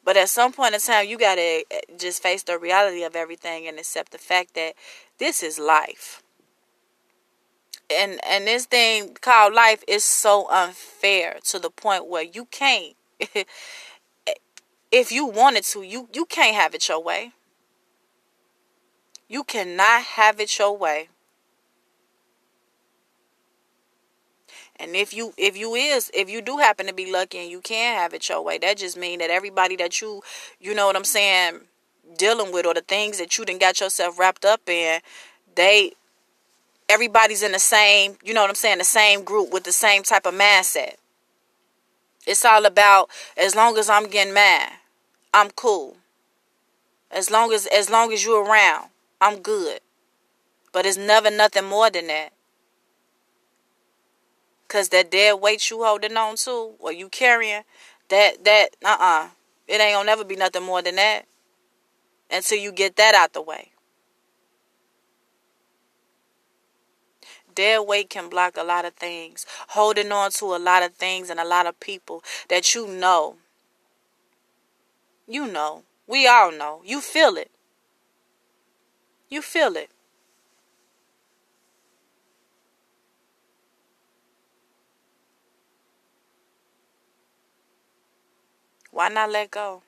But 0.04 0.18
at 0.18 0.28
some 0.28 0.52
point 0.52 0.74
in 0.76 0.82
time, 0.82 1.08
you 1.08 1.18
got 1.18 1.36
to 1.36 1.42
eh, 1.72 1.80
just 1.98 2.22
face 2.22 2.44
the 2.44 2.60
reality 2.60 3.04
of 3.04 3.16
everything 3.16 3.66
and 3.66 3.80
accept 3.80 4.12
the 4.12 4.18
fact 4.18 4.56
that 4.56 4.74
this 5.20 5.42
is 5.42 5.58
life. 5.58 6.22
And 7.90 8.20
and 8.26 8.48
this 8.48 8.66
thing 8.66 9.16
called 9.22 9.54
life 9.54 9.84
is 9.88 10.04
so 10.04 10.50
unfair 10.50 11.38
to 11.46 11.60
the 11.60 11.70
point 11.70 12.08
where 12.08 12.24
you 12.24 12.46
can't 12.46 12.96
if 14.92 15.12
you 15.12 15.26
wanted 15.26 15.64
to, 15.66 15.82
you 15.82 16.10
you 16.14 16.26
can't 16.26 16.56
have 16.56 16.74
it 16.74 16.88
your 16.88 17.02
way. 17.02 17.32
You 19.28 19.44
cannot 19.44 20.04
have 20.04 20.40
it 20.40 20.58
your 20.58 20.78
way. 20.78 21.10
And 24.80 24.96
if 24.96 25.14
you 25.14 25.34
if 25.38 25.58
you 25.58 25.76
is 25.76 26.12
if 26.14 26.30
you 26.30 26.42
do 26.42 26.58
happen 26.58 26.86
to 26.88 26.94
be 26.94 27.12
lucky 27.12 27.40
and 27.40 27.50
you 27.50 27.62
can 27.62 27.98
have 27.98 28.14
it 28.14 28.30
your 28.30 28.42
way, 28.42 28.58
that 28.60 28.78
just 28.78 28.96
mean 28.96 29.20
that 29.20 29.30
everybody 29.30 29.76
that 29.78 30.02
you 30.02 30.22
you 30.60 30.74
know 30.74 30.86
what 30.88 30.96
I'm 30.96 31.04
saying 31.04 31.62
dealing 32.18 32.54
with 32.54 32.66
or 32.66 32.74
the 32.74 32.82
things 32.82 33.20
that 33.20 33.38
you 33.38 33.44
didn't 33.44 33.60
got 33.60 33.82
yourself 33.82 34.18
wrapped 34.18 34.46
up 34.46 34.62
in, 34.70 35.02
they 35.56 35.94
everybody's 36.90 37.44
in 37.44 37.52
the 37.52 37.60
same, 37.60 38.18
you 38.24 38.34
know 38.34 38.42
what 38.42 38.50
I'm 38.50 38.56
saying, 38.56 38.78
the 38.78 38.84
same 38.84 39.24
group 39.24 39.52
with 39.52 39.64
the 39.64 39.72
same 39.72 40.04
type 40.04 40.26
of 40.26 40.34
mindset. 40.34 40.96
It's 42.26 42.44
all 42.44 42.66
about 42.66 43.10
as 43.38 43.56
long 43.56 43.78
as 43.78 43.90
I'm 43.90 44.08
getting 44.08 44.34
mad, 44.34 44.74
I'm 45.34 45.50
cool. 45.52 45.98
As 47.10 47.32
long 47.32 47.54
as 47.54 47.66
as 47.68 47.90
long 47.90 48.12
as 48.12 48.26
you're 48.26 48.44
around. 48.44 48.90
I'm 49.22 49.40
good. 49.40 49.80
But 50.72 50.86
it's 50.86 50.98
never 50.98 51.32
nothing 51.32 51.66
more 51.66 51.90
than 51.90 52.08
that. 52.08 52.34
Cause 54.68 54.90
that 54.90 55.10
dead 55.10 55.40
weight 55.42 55.70
you 55.70 55.84
holding 55.84 56.18
on 56.18 56.36
to 56.36 56.74
or 56.80 56.92
you 56.92 57.08
carrying, 57.08 57.64
that 58.10 58.44
that 58.44 58.70
uh 58.84 58.98
uh 59.00 59.30
It 59.68 59.80
ain't 59.80 59.96
gonna 59.96 60.06
never 60.06 60.26
be 60.26 60.36
nothing 60.36 60.64
more 60.64 60.82
than 60.82 60.96
that. 60.96 61.26
Until 62.30 62.58
you 62.58 62.74
get 62.74 62.98
that 62.98 63.16
out 63.16 63.32
the 63.32 63.42
way. 63.42 63.72
Dead 67.58 67.80
weight 67.88 68.12
can 68.12 68.30
block 68.30 68.56
a 68.56 68.64
lot 68.64 68.86
of 68.86 68.94
things. 68.94 69.44
Holding 69.70 70.12
on 70.12 70.30
to 70.34 70.56
a 70.56 70.58
lot 70.60 70.84
of 70.84 70.94
things 70.94 71.32
and 71.32 71.40
a 71.40 71.44
lot 71.44 71.66
of 71.66 71.80
people 71.80 72.24
that 72.50 72.76
you 72.76 72.88
know. 72.88 73.38
You 75.28 75.48
know. 75.48 75.82
We 76.06 76.28
all 76.28 76.52
know. 76.52 76.84
You 76.86 77.02
feel 77.02 77.36
it. 77.36 77.50
You 79.28 79.42
feel 79.42 79.76
it. 79.76 79.90
Why 88.92 89.10
not 89.10 89.32
let 89.32 89.50
go? 89.50 89.82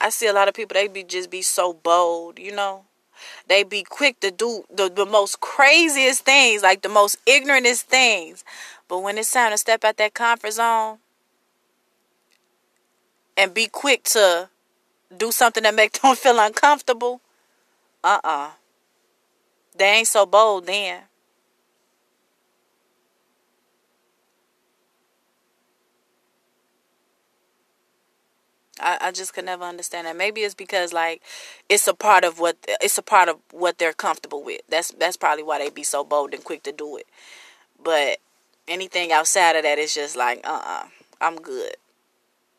I 0.00 0.10
see 0.10 0.26
a 0.26 0.32
lot 0.32 0.48
of 0.48 0.54
people 0.54 0.74
they 0.74 0.88
be 0.88 1.02
just 1.02 1.30
be 1.30 1.42
so 1.42 1.72
bold, 1.72 2.38
you 2.38 2.54
know. 2.54 2.84
They 3.48 3.64
be 3.64 3.82
quick 3.82 4.20
to 4.20 4.30
do 4.30 4.64
the, 4.72 4.88
the 4.88 5.06
most 5.06 5.40
craziest 5.40 6.24
things, 6.24 6.62
like 6.62 6.82
the 6.82 6.88
most 6.88 7.24
ignorantest 7.26 7.82
things. 7.82 8.44
But 8.86 9.00
when 9.00 9.18
it's 9.18 9.32
time 9.32 9.50
to 9.50 9.58
step 9.58 9.84
out 9.84 9.96
that 9.96 10.14
comfort 10.14 10.52
zone, 10.52 10.98
and 13.36 13.54
be 13.54 13.66
quick 13.66 14.04
to 14.04 14.48
do 15.16 15.32
something 15.32 15.62
that 15.62 15.74
make 15.74 15.92
them 16.00 16.16
feel 16.16 16.38
uncomfortable, 16.38 17.20
uh-uh. 18.04 18.50
They 19.76 19.86
ain't 19.86 20.08
so 20.08 20.26
bold 20.26 20.66
then. 20.66 21.02
I, 28.80 28.98
I 29.00 29.12
just 29.12 29.34
could 29.34 29.44
never 29.44 29.64
understand 29.64 30.06
that. 30.06 30.16
Maybe 30.16 30.42
it's 30.42 30.54
because 30.54 30.92
like 30.92 31.22
it's 31.68 31.88
a 31.88 31.94
part 31.94 32.24
of 32.24 32.38
what 32.38 32.56
it's 32.80 32.98
a 32.98 33.02
part 33.02 33.28
of 33.28 33.38
what 33.52 33.78
they're 33.78 33.92
comfortable 33.92 34.42
with. 34.42 34.62
That's 34.68 34.90
that's 34.92 35.16
probably 35.16 35.44
why 35.44 35.58
they 35.58 35.70
be 35.70 35.82
so 35.82 36.04
bold 36.04 36.34
and 36.34 36.44
quick 36.44 36.62
to 36.64 36.72
do 36.72 36.96
it. 36.96 37.06
But 37.82 38.18
anything 38.66 39.12
outside 39.12 39.56
of 39.56 39.62
that 39.62 39.78
is 39.78 39.94
just 39.94 40.16
like 40.16 40.40
uh 40.44 40.50
uh-uh, 40.50 40.84
uh, 40.84 40.88
i 41.20 41.26
am 41.26 41.36
good. 41.36 41.76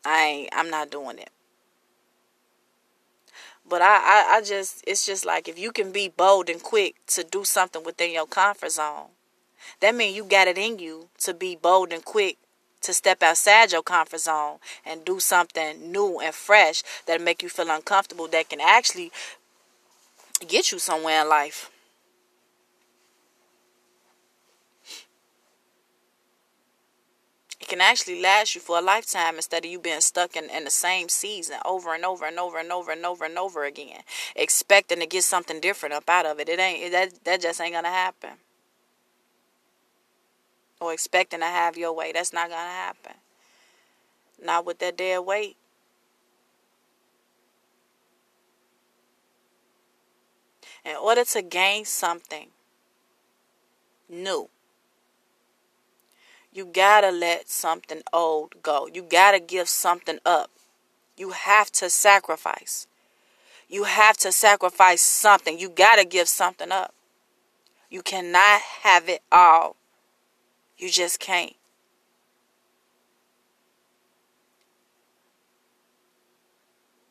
I 0.04 0.24
ain't, 0.24 0.48
I'm 0.52 0.70
not 0.70 0.90
doing 0.90 1.18
it. 1.18 1.30
But 3.68 3.82
I, 3.82 3.96
I, 3.96 4.36
I 4.36 4.42
just, 4.42 4.82
it's 4.86 5.06
just 5.06 5.24
like 5.24 5.46
if 5.48 5.58
you 5.58 5.70
can 5.72 5.92
be 5.92 6.08
bold 6.08 6.48
and 6.48 6.62
quick 6.62 6.96
to 7.08 7.22
do 7.22 7.44
something 7.44 7.84
within 7.84 8.12
your 8.12 8.26
comfort 8.26 8.72
zone, 8.72 9.08
that 9.80 9.94
means 9.94 10.16
you 10.16 10.24
got 10.24 10.48
it 10.48 10.58
in 10.58 10.78
you 10.78 11.08
to 11.18 11.34
be 11.34 11.54
bold 11.54 11.92
and 11.92 12.04
quick 12.04 12.38
to 12.82 12.92
step 12.92 13.22
outside 13.22 13.72
your 13.72 13.82
comfort 13.82 14.20
zone 14.20 14.58
and 14.84 15.04
do 15.04 15.20
something 15.20 15.92
new 15.92 16.20
and 16.20 16.34
fresh 16.34 16.82
that 17.06 17.20
make 17.20 17.42
you 17.42 17.48
feel 17.48 17.70
uncomfortable 17.70 18.28
that 18.28 18.48
can 18.48 18.60
actually 18.60 19.10
get 20.46 20.72
you 20.72 20.78
somewhere 20.78 21.22
in 21.22 21.28
life. 21.28 21.70
It 27.60 27.68
can 27.68 27.82
actually 27.82 28.22
last 28.22 28.54
you 28.54 28.60
for 28.60 28.78
a 28.78 28.82
lifetime 28.82 29.36
instead 29.36 29.64
of 29.66 29.70
you 29.70 29.78
being 29.78 30.00
stuck 30.00 30.34
in, 30.34 30.48
in 30.48 30.64
the 30.64 30.70
same 30.70 31.10
season 31.10 31.58
over 31.66 31.94
and 31.94 32.06
over 32.06 32.24
and 32.24 32.38
over 32.38 32.58
and 32.58 32.72
over 32.72 32.90
and 32.90 33.04
over 33.04 33.24
and 33.26 33.38
over 33.38 33.64
again, 33.64 34.00
expecting 34.34 35.00
to 35.00 35.06
get 35.06 35.24
something 35.24 35.60
different 35.60 35.94
up 35.94 36.08
out 36.08 36.24
of 36.24 36.40
it. 36.40 36.48
It 36.48 36.58
ain't 36.58 36.90
that 36.92 37.24
that 37.24 37.42
just 37.42 37.60
ain't 37.60 37.74
gonna 37.74 37.88
happen. 37.88 38.30
Or 40.80 40.92
expecting 40.92 41.40
to 41.40 41.46
have 41.46 41.76
your 41.76 41.92
way. 41.92 42.12
That's 42.12 42.32
not 42.32 42.48
gonna 42.48 42.70
happen. 42.70 43.14
Not 44.42 44.64
with 44.64 44.78
that 44.78 44.96
dead 44.96 45.20
weight. 45.20 45.56
In 50.84 50.96
order 50.96 51.24
to 51.24 51.42
gain 51.42 51.84
something 51.84 52.48
new 54.08 54.48
you 56.52 56.64
gotta 56.64 57.10
let 57.10 57.48
something 57.48 58.02
old 58.12 58.62
go. 58.62 58.88
You 58.92 59.02
gotta 59.02 59.38
give 59.38 59.68
something 59.68 60.18
up. 60.26 60.50
You 61.16 61.30
have 61.30 61.70
to 61.72 61.88
sacrifice. 61.88 62.86
You 63.68 63.84
have 63.84 64.16
to 64.18 64.32
sacrifice 64.32 65.00
something. 65.00 65.58
You 65.58 65.68
gotta 65.68 66.04
give 66.04 66.28
something 66.28 66.72
up. 66.72 66.92
You 67.88 68.02
cannot 68.02 68.60
have 68.82 69.08
it 69.08 69.22
all. 69.30 69.76
You 70.80 70.88
just 70.88 71.20
can't. 71.20 71.52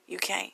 You 0.07 0.17
can't. 0.17 0.51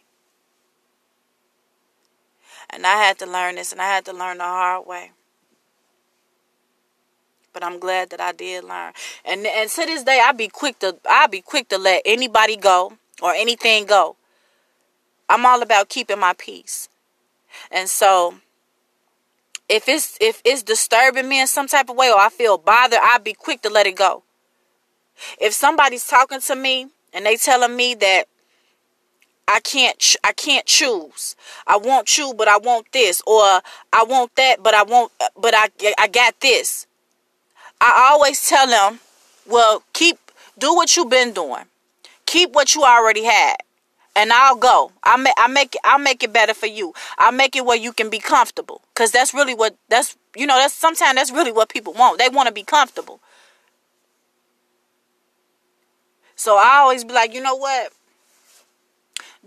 And 2.69 2.85
I 2.85 2.97
had 2.97 3.17
to 3.19 3.25
learn 3.25 3.55
this, 3.55 3.71
and 3.71 3.81
I 3.81 3.85
had 3.85 4.03
to 4.05 4.13
learn 4.13 4.39
the 4.39 4.43
hard 4.43 4.85
way 4.85 5.11
but 7.53 7.63
I'm 7.63 7.79
glad 7.79 8.09
that 8.09 8.19
I 8.19 8.33
did 8.33 8.65
learn. 8.65 8.91
And 9.23 9.47
and 9.47 9.69
to 9.69 9.85
this 9.85 10.03
day, 10.03 10.21
I 10.21 10.33
be 10.33 10.49
quick 10.49 10.77
to 10.79 10.97
I 11.09 11.27
be 11.27 11.39
quick 11.39 11.69
to 11.69 11.77
let 11.77 12.01
anybody 12.05 12.57
go 12.57 12.97
or 13.21 13.33
anything 13.33 13.85
go. 13.85 14.17
I'm 15.29 15.45
all 15.45 15.61
about 15.61 15.87
keeping 15.87 16.19
my 16.19 16.33
peace, 16.33 16.89
and 17.71 17.89
so 17.89 18.35
if 19.67 19.87
it's 19.87 20.17
if 20.21 20.41
it's 20.45 20.63
disturbing 20.63 21.27
me 21.27 21.41
in 21.41 21.47
some 21.47 21.67
type 21.67 21.89
of 21.89 21.95
way 21.95 22.11
or 22.11 22.19
I 22.19 22.29
feel 22.29 22.57
bothered, 22.57 22.99
I'd 23.01 23.23
be 23.23 23.33
quick 23.33 23.61
to 23.63 23.69
let 23.69 23.87
it 23.87 23.95
go. 23.95 24.23
If 25.39 25.53
somebody's 25.53 26.07
talking 26.07 26.41
to 26.41 26.55
me 26.55 26.87
and 27.13 27.25
they 27.25 27.37
telling 27.37 27.75
me 27.75 27.95
that 27.95 28.25
I 29.47 29.59
can't 29.59 30.15
I 30.23 30.33
can't 30.33 30.65
choose. 30.65 31.35
I 31.67 31.77
want 31.77 32.17
you, 32.17 32.33
but 32.37 32.47
I 32.47 32.57
want 32.57 32.91
this, 32.91 33.21
or 33.25 33.41
I 33.41 34.03
want 34.03 34.35
that, 34.35 34.61
but 34.61 34.73
I 34.73 34.83
want 34.83 35.11
but 35.39 35.53
I 35.55 35.69
I 35.97 36.07
got 36.07 36.39
this. 36.41 36.87
I 37.81 38.09
always 38.11 38.47
tell 38.47 38.67
them, 38.67 38.99
well, 39.45 39.83
keep 39.93 40.17
do 40.57 40.73
what 40.73 40.95
you've 40.95 41.09
been 41.09 41.33
doing. 41.33 41.65
Keep 42.25 42.53
what 42.53 42.73
you 42.73 42.83
already 42.83 43.23
had. 43.23 43.57
And 44.15 44.31
I'll 44.31 44.55
go. 44.55 44.91
I 45.03 45.17
make 45.17 45.33
I 45.37 45.47
make 45.47 45.75
I'll 45.83 45.99
make 45.99 46.23
it 46.23 46.31
better 46.31 46.53
for 46.53 46.67
you. 46.67 46.93
I'll 47.17 47.33
make 47.33 47.55
it 47.55 47.65
where 47.65 47.77
you 47.77 47.91
can 47.91 48.09
be 48.09 48.19
comfortable. 48.19 48.81
Cause 48.95 49.11
that's 49.11 49.33
really 49.33 49.53
what 49.53 49.75
that's 49.89 50.17
you 50.35 50.47
know, 50.47 50.57
that's 50.57 50.73
sometimes 50.73 51.15
that's 51.15 51.31
really 51.31 51.51
what 51.51 51.69
people 51.69 51.93
want. 51.93 52.19
They 52.19 52.29
want 52.29 52.47
to 52.47 52.53
be 52.53 52.63
comfortable. 52.63 53.19
So 56.35 56.57
I 56.57 56.77
always 56.77 57.03
be 57.03 57.13
like, 57.13 57.33
you 57.33 57.41
know 57.41 57.55
what? 57.55 57.91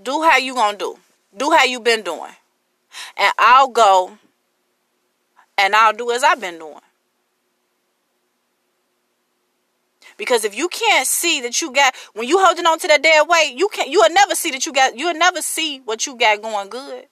Do 0.02 0.22
how 0.22 0.36
you 0.38 0.54
gonna 0.54 0.78
do. 0.78 0.98
Do 1.36 1.50
how 1.50 1.64
you 1.64 1.80
been 1.80 2.02
doing. 2.02 2.32
And 3.16 3.32
I'll 3.38 3.68
go 3.68 4.18
and 5.56 5.74
I'll 5.74 5.92
do 5.92 6.10
as 6.10 6.22
I've 6.22 6.40
been 6.40 6.58
doing. 6.58 6.80
Because 10.18 10.44
if 10.44 10.54
you 10.54 10.68
can't 10.68 11.06
see 11.06 11.40
that 11.40 11.62
you 11.62 11.72
got 11.72 11.94
when 12.12 12.28
you 12.28 12.38
holding 12.44 12.66
on 12.66 12.78
to 12.80 12.88
that 12.88 13.02
dead 13.02 13.26
weight, 13.28 13.54
you 13.56 13.68
can't 13.68 13.88
you'll 13.88 14.10
never 14.10 14.34
see 14.34 14.50
that 14.50 14.66
you 14.66 14.72
got 14.72 14.98
you'll 14.98 15.14
never 15.14 15.40
see 15.40 15.78
what 15.78 16.06
you 16.06 16.18
got 16.18 16.42
going 16.42 16.68
good. 16.68 17.06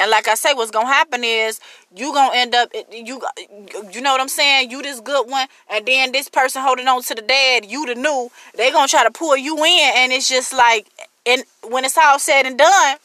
And 0.00 0.10
like 0.10 0.26
I 0.26 0.34
say, 0.34 0.52
what's 0.54 0.72
gonna 0.72 0.88
happen 0.88 1.22
is 1.22 1.60
you 1.94 2.12
gonna 2.12 2.34
end 2.34 2.56
up 2.56 2.72
you 2.90 3.20
you 3.92 4.00
know 4.00 4.10
what 4.12 4.20
I'm 4.20 4.28
saying? 4.28 4.70
You 4.70 4.82
this 4.82 4.98
good 4.98 5.30
one, 5.30 5.46
and 5.70 5.86
then 5.86 6.10
this 6.10 6.28
person 6.28 6.62
holding 6.62 6.88
on 6.88 7.02
to 7.02 7.14
the 7.14 7.22
dead, 7.22 7.66
you 7.66 7.86
the 7.86 7.94
new. 7.94 8.30
They 8.56 8.72
gonna 8.72 8.88
try 8.88 9.04
to 9.04 9.12
pull 9.12 9.36
you 9.36 9.56
in, 9.58 9.92
and 9.94 10.10
it's 10.10 10.28
just 10.28 10.52
like, 10.52 10.88
and 11.24 11.44
when 11.68 11.84
it's 11.84 11.96
all 11.96 12.18
said 12.18 12.46
and 12.46 12.58
done, 12.58 12.96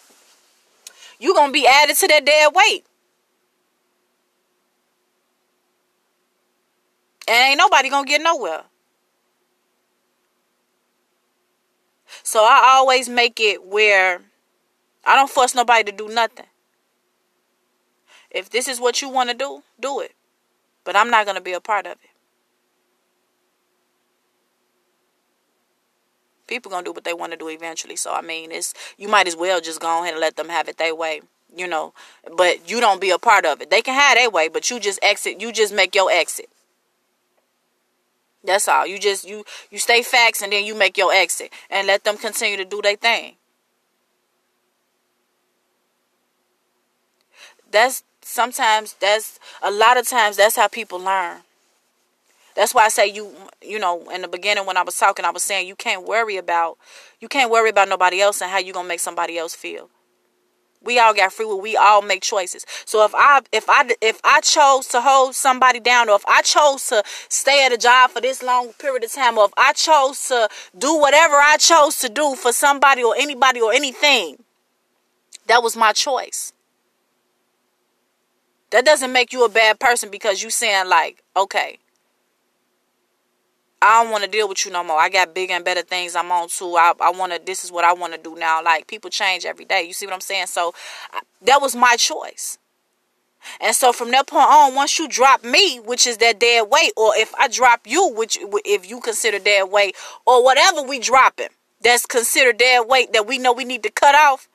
you 1.19 1.35
gonna 1.35 1.51
be 1.51 1.67
added 1.67 1.97
to 1.97 2.07
that 2.07 2.25
dead 2.25 2.51
weight. 2.55 2.86
And 7.27 7.49
ain't 7.49 7.57
nobody 7.57 7.89
gonna 7.89 8.07
get 8.07 8.21
nowhere. 8.21 8.63
So 12.23 12.43
I 12.43 12.75
always 12.75 13.09
make 13.09 13.39
it 13.39 13.65
where 13.65 14.21
I 15.05 15.15
don't 15.15 15.29
force 15.29 15.55
nobody 15.55 15.83
to 15.91 15.97
do 15.97 16.09
nothing. 16.09 16.45
If 18.29 18.49
this 18.49 18.67
is 18.67 18.79
what 18.79 19.01
you 19.01 19.09
want 19.09 19.29
to 19.29 19.35
do, 19.35 19.63
do 19.79 19.99
it. 19.99 20.13
But 20.83 20.95
I'm 20.95 21.09
not 21.09 21.25
going 21.25 21.35
to 21.35 21.41
be 21.41 21.53
a 21.53 21.61
part 21.61 21.85
of 21.85 21.93
it. 21.93 22.09
People 26.47 26.69
going 26.69 26.83
to 26.83 26.89
do 26.89 26.93
what 26.93 27.03
they 27.03 27.13
want 27.13 27.33
to 27.33 27.37
do 27.37 27.49
eventually. 27.49 27.95
So 27.95 28.13
I 28.13 28.21
mean, 28.21 28.51
it's 28.51 28.73
you 28.97 29.07
might 29.07 29.27
as 29.27 29.35
well 29.35 29.59
just 29.59 29.81
go 29.81 30.01
ahead 30.01 30.13
and 30.13 30.21
let 30.21 30.37
them 30.37 30.49
have 30.49 30.69
it 30.69 30.77
their 30.77 30.95
way, 30.95 31.21
you 31.55 31.67
know. 31.67 31.93
But 32.37 32.69
you 32.69 32.79
don't 32.79 33.01
be 33.01 33.09
a 33.09 33.17
part 33.19 33.45
of 33.45 33.61
it. 33.61 33.69
They 33.69 33.81
can 33.81 33.93
have 33.93 34.17
their 34.17 34.29
way, 34.29 34.47
but 34.47 34.69
you 34.69 34.79
just 34.79 34.99
exit. 35.01 35.41
You 35.41 35.51
just 35.51 35.73
make 35.73 35.93
your 35.93 36.09
exit. 36.09 36.49
That's 38.47 38.67
all. 38.69 38.87
You 38.87 38.97
just 38.97 39.27
you 39.27 39.43
you 39.69 39.77
stay 39.77 40.01
facts 40.01 40.41
and 40.41 40.51
then 40.53 40.65
you 40.65 40.73
make 40.73 40.97
your 40.97 41.13
exit 41.13 41.51
and 41.69 41.85
let 41.85 42.05
them 42.05 42.17
continue 42.17 42.57
to 42.57 42.65
do 42.65 42.81
their 42.81 42.95
thing. 42.95 43.35
That's 47.69 48.03
sometimes 48.21 48.93
that's 48.93 49.39
a 49.61 49.69
lot 49.69 49.97
of 49.97 50.07
times 50.07 50.37
that's 50.37 50.55
how 50.55 50.69
people 50.69 50.97
learn. 50.99 51.41
That's 52.55 52.73
why 52.73 52.85
I 52.85 52.89
say 52.89 53.07
you 53.07 53.31
you 53.61 53.79
know 53.79 54.09
in 54.11 54.21
the 54.21 54.29
beginning 54.29 54.65
when 54.65 54.77
I 54.77 54.83
was 54.83 54.97
talking 54.97 55.25
I 55.25 55.31
was 55.31 55.43
saying 55.43 55.67
you 55.67 55.75
can't 55.75 56.07
worry 56.07 56.37
about 56.37 56.77
you 57.19 57.27
can't 57.27 57.51
worry 57.51 57.69
about 57.69 57.89
nobody 57.89 58.21
else 58.21 58.41
and 58.41 58.49
how 58.49 58.59
you 58.59 58.71
going 58.71 58.85
to 58.85 58.89
make 58.89 59.01
somebody 59.01 59.37
else 59.37 59.53
feel. 59.53 59.89
We 60.83 60.99
all 60.99 61.13
got 61.13 61.33
free 61.33 61.45
will. 61.45 61.59
We 61.59 61.75
all 61.75 62.01
make 62.01 62.21
choices. 62.21 62.65
So 62.85 63.03
if 63.05 63.13
I 63.15 63.41
if 63.51 63.69
I 63.69 63.89
if 64.01 64.19
I 64.23 64.41
chose 64.41 64.87
to 64.89 65.01
hold 65.01 65.35
somebody 65.35 65.79
down, 65.79 66.09
or 66.09 66.15
if 66.15 66.25
I 66.27 66.41
chose 66.41 66.87
to 66.87 67.03
stay 67.29 67.65
at 67.65 67.71
a 67.73 67.77
job 67.77 68.11
for 68.11 68.21
this 68.21 68.41
long 68.41 68.73
period 68.73 69.03
of 69.03 69.11
time, 69.11 69.37
or 69.37 69.45
if 69.45 69.51
I 69.57 69.73
chose 69.73 70.27
to 70.27 70.49
do 70.77 70.97
whatever 70.97 71.35
I 71.35 71.57
chose 71.57 71.97
to 71.99 72.09
do 72.09 72.35
for 72.35 72.53
somebody 72.53 73.03
or 73.03 73.15
anybody 73.17 73.59
or 73.59 73.73
anything, 73.73 74.37
that 75.47 75.63
was 75.63 75.75
my 75.75 75.93
choice. 75.93 76.53
That 78.71 78.85
doesn't 78.85 79.13
make 79.13 79.31
you 79.31 79.45
a 79.45 79.49
bad 79.49 79.79
person 79.79 80.09
because 80.11 80.43
you 80.43 80.49
saying 80.49 80.89
like, 80.89 81.23
okay, 81.35 81.79
I 83.81 84.01
don't 84.01 84.11
want 84.11 84.23
to 84.23 84.29
deal 84.29 84.49
with 84.49 84.65
you 84.65 84.71
no 84.71 84.83
more. 84.83 84.99
I 84.99 85.09
got 85.09 85.35
bigger 85.35 85.53
and 85.53 85.63
better 85.63 85.83
things 85.83 86.15
I'm 86.15 86.31
on 86.31 86.49
to. 86.49 86.75
I, 86.75 86.93
I 86.99 87.11
want 87.11 87.33
to, 87.33 87.41
this 87.43 87.63
is 87.63 87.71
what 87.71 87.85
I 87.85 87.93
want 87.93 88.13
to 88.13 88.19
do 88.19 88.35
now. 88.35 88.63
Like, 88.63 88.87
people 88.87 89.09
change 89.09 89.45
every 89.45 89.65
day. 89.65 89.83
You 89.83 89.93
see 89.93 90.05
what 90.05 90.15
I'm 90.15 90.21
saying? 90.21 90.47
So, 90.47 90.73
I, 91.13 91.21
that 91.43 91.61
was 91.61 91.75
my 91.75 91.95
choice. 91.95 92.57
And 93.61 93.75
so 93.75 93.93
from 93.93 94.11
that 94.11 94.27
point 94.27 94.47
on, 94.49 94.75
once 94.75 94.99
you 94.99 95.07
drop 95.07 95.43
me, 95.43 95.79
which 95.79 96.07
is 96.07 96.17
that 96.17 96.39
dead 96.39 96.67
weight, 96.69 96.91
or 96.97 97.15
if 97.15 97.33
I 97.35 97.47
drop 97.47 97.81
you, 97.85 98.11
which 98.13 98.37
if 98.65 98.89
you 98.89 98.99
consider 98.99 99.39
dead 99.39 99.71
weight, 99.71 99.95
or 100.25 100.43
whatever 100.43 100.81
we 100.81 100.99
dropping 100.99 101.49
that's 101.81 102.05
considered 102.05 102.57
dead 102.57 102.87
weight 102.87 103.13
that 103.13 103.27
we 103.27 103.37
know 103.37 103.53
we 103.53 103.63
need 103.63 103.83
to 103.83 103.91
cut 103.91 104.15
off, 104.15 104.49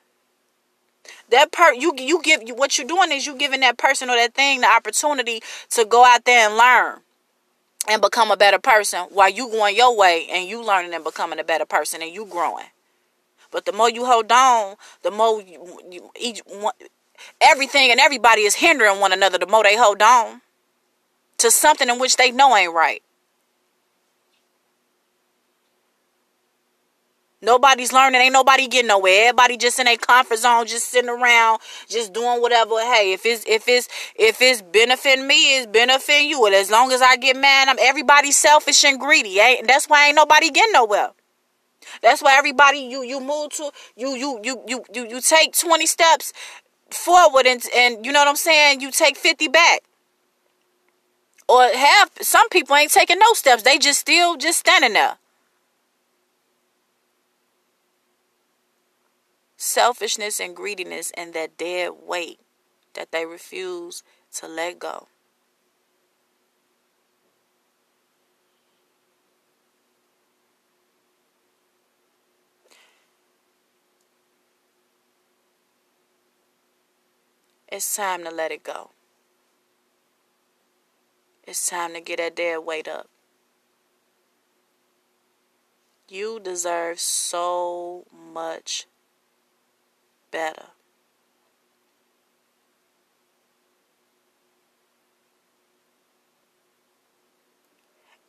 that 1.29 1.51
per 1.51 1.73
you 1.73 1.93
you 1.97 2.21
give 2.21 2.43
you 2.43 2.55
what 2.55 2.77
you're 2.77 2.87
doing 2.87 3.11
is 3.11 3.25
you 3.25 3.35
giving 3.35 3.61
that 3.61 3.77
person 3.77 4.09
or 4.09 4.15
that 4.15 4.35
thing 4.35 4.61
the 4.61 4.67
opportunity 4.67 5.41
to 5.69 5.85
go 5.85 6.05
out 6.05 6.25
there 6.25 6.47
and 6.47 6.57
learn 6.57 7.02
and 7.87 8.01
become 8.01 8.31
a 8.31 8.37
better 8.37 8.59
person 8.59 9.01
while 9.11 9.29
you 9.29 9.49
going 9.49 9.75
your 9.75 9.95
way 9.95 10.27
and 10.31 10.47
you 10.47 10.63
learning 10.63 10.93
and 10.93 11.03
becoming 11.03 11.39
a 11.39 11.43
better 11.43 11.65
person 11.65 12.01
and 12.01 12.11
you 12.11 12.25
growing. 12.25 12.65
But 13.51 13.65
the 13.65 13.73
more 13.73 13.89
you 13.89 14.05
hold 14.05 14.31
on, 14.31 14.75
the 15.03 15.11
more 15.11 15.41
you, 15.41 15.79
you 15.89 16.09
each 16.19 16.41
one, 16.47 16.73
everything 17.39 17.91
and 17.91 17.99
everybody 17.99 18.41
is 18.41 18.55
hindering 18.55 18.99
one 18.99 19.13
another. 19.13 19.37
The 19.37 19.47
more 19.47 19.63
they 19.63 19.77
hold 19.77 20.01
on 20.01 20.41
to 21.37 21.51
something 21.51 21.89
in 21.89 21.99
which 21.99 22.17
they 22.17 22.31
know 22.31 22.55
ain't 22.55 22.73
right. 22.73 23.02
Nobody's 27.43 27.91
learning. 27.91 28.21
Ain't 28.21 28.31
nobody 28.31 28.67
getting 28.67 28.87
nowhere. 28.87 29.27
Everybody 29.27 29.57
just 29.57 29.77
in 29.77 29.87
a 29.87 29.97
comfort 29.97 30.39
zone, 30.39 30.65
just 30.65 30.87
sitting 30.87 31.09
around, 31.09 31.59
just 31.89 32.13
doing 32.13 32.41
whatever. 32.41 32.79
Hey, 32.79 33.11
if 33.11 33.25
it's 33.25 33.43
if 33.45 33.67
it's 33.67 33.89
if 34.15 34.41
it's 34.41 34.61
benefiting 34.61 35.27
me, 35.27 35.57
it's 35.57 35.67
benefiting 35.67 36.29
you. 36.29 36.45
And 36.45 36.55
as 36.55 36.71
long 36.71 36.93
as 36.93 37.01
I 37.01 37.17
get 37.17 37.35
mad, 37.35 37.67
I'm 37.67 37.77
everybody's 37.79 38.37
selfish 38.37 38.85
and 38.85 38.97
greedy. 38.97 39.39
Ain't 39.39 39.67
that's 39.67 39.89
why 39.89 40.07
ain't 40.07 40.15
nobody 40.15 40.51
getting 40.51 40.71
nowhere. 40.71 41.11
That's 42.01 42.21
why 42.21 42.37
everybody 42.37 42.79
you 42.79 43.03
you 43.03 43.19
move 43.19 43.49
to 43.51 43.71
you 43.97 44.15
you 44.15 44.39
you 44.41 44.63
you 44.65 44.85
you 44.93 45.07
you 45.09 45.19
take 45.19 45.53
twenty 45.57 45.85
steps 45.85 46.31
forward 46.91 47.45
and 47.45 47.61
and 47.75 48.05
you 48.05 48.13
know 48.13 48.19
what 48.19 48.29
I'm 48.29 48.37
saying. 48.37 48.79
You 48.79 48.89
take 48.89 49.17
fifty 49.17 49.49
back. 49.49 49.81
Or 51.49 51.61
have 51.61 52.09
some 52.21 52.47
people 52.47 52.73
ain't 52.77 52.93
taking 52.93 53.19
no 53.19 53.33
steps. 53.33 53.63
They 53.63 53.77
just 53.77 53.99
still 53.99 54.37
just 54.37 54.59
standing 54.59 54.93
there. 54.93 55.17
Selfishness 59.73 60.39
and 60.39 60.55
greediness 60.55 61.11
and 61.17 61.33
that 61.33 61.57
dead 61.57 61.89
weight 62.05 62.39
that 62.93 63.11
they 63.11 63.25
refuse 63.25 64.03
to 64.31 64.47
let 64.47 64.77
go. 64.77 65.07
It's 77.67 77.95
time 77.95 78.23
to 78.25 78.29
let 78.29 78.51
it 78.51 78.63
go. 78.63 78.91
It's 81.47 81.67
time 81.67 81.95
to 81.95 81.99
get 81.99 82.17
that 82.17 82.35
dead 82.35 82.59
weight 82.59 82.87
up. 82.87 83.09
You 86.07 86.39
deserve 86.39 86.99
so 86.99 88.05
much 88.13 88.85
better. 90.33 90.65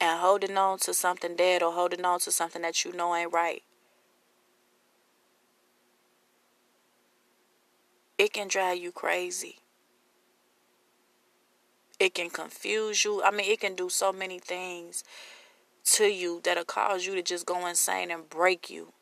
And 0.01 0.21
holding 0.21 0.57
on 0.57 0.79
to 0.81 0.95
something 0.95 1.35
dead 1.35 1.63
or 1.63 1.73
holding 1.73 2.05
on 2.05 2.21
to 2.21 2.31
something 2.31 2.63
that 2.63 2.85
you 2.85 2.93
know 2.93 3.17
ain't 3.17 3.33
right. 3.33 3.63
It 8.19 8.33
can 8.33 8.47
drive 8.47 8.79
you 8.79 8.93
crazy. 8.93 9.57
It 11.99 12.15
can 12.15 12.29
confuse 12.29 13.05
you. 13.05 13.23
I 13.23 13.31
mean, 13.31 13.51
it 13.51 13.61
can 13.61 13.75
do 13.75 13.89
so 13.89 14.13
many 14.13 14.39
things 14.39 15.03
to 15.95 16.05
you 16.05 16.41
that'll 16.45 16.65
cause 16.65 17.07
you 17.07 17.15
to 17.15 17.23
just 17.23 17.47
go 17.47 17.67
insane 17.67 18.11
and 18.11 18.29
break 18.29 18.69
you. 18.69 18.93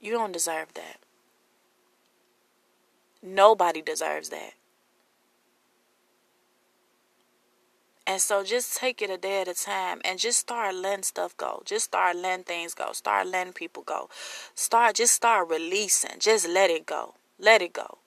You 0.00 0.12
don't 0.12 0.32
deserve 0.32 0.74
that. 0.74 0.98
Nobody 3.22 3.82
deserves 3.82 4.28
that. 4.28 4.52
And 8.06 8.20
so 8.20 8.44
just 8.44 8.76
take 8.76 9.02
it 9.02 9.10
a 9.10 9.18
day 9.18 9.40
at 9.40 9.48
a 9.48 9.54
time 9.54 10.00
and 10.04 10.18
just 10.18 10.38
start 10.38 10.76
letting 10.76 11.02
stuff 11.02 11.36
go. 11.36 11.62
Just 11.64 11.86
start 11.86 12.14
letting 12.16 12.44
things 12.44 12.72
go. 12.72 12.92
Start 12.92 13.26
letting 13.26 13.52
people 13.52 13.82
go. 13.82 14.08
Start 14.54 14.94
just 14.94 15.12
start 15.12 15.48
releasing. 15.48 16.20
Just 16.20 16.48
let 16.48 16.70
it 16.70 16.86
go. 16.86 17.14
Let 17.38 17.62
it 17.62 17.72
go. 17.72 17.98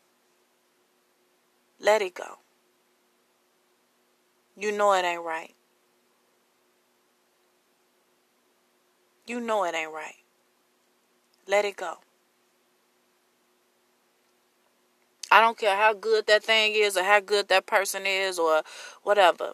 Let 1.82 2.02
it 2.02 2.14
go. 2.14 2.40
You 4.56 4.72
know 4.72 4.94
it 4.94 5.04
ain't 5.04 5.24
right. 5.24 5.54
You 9.28 9.42
know 9.42 9.66
it 9.66 9.76
ain't 9.76 9.92
right. 9.92 10.16
Let 11.50 11.66
it 11.66 11.78
go. 11.78 11.96
I 15.32 15.42
don't 15.42 15.58
care 15.58 15.76
how 15.76 15.94
good 15.94 16.28
that 16.28 16.44
thing 16.44 16.74
is 16.76 16.96
or 16.96 17.04
how 17.04 17.20
good 17.20 17.50
that 17.50 17.66
person 17.66 18.06
is 18.06 18.40
or 18.40 18.62
whatever. 19.04 19.54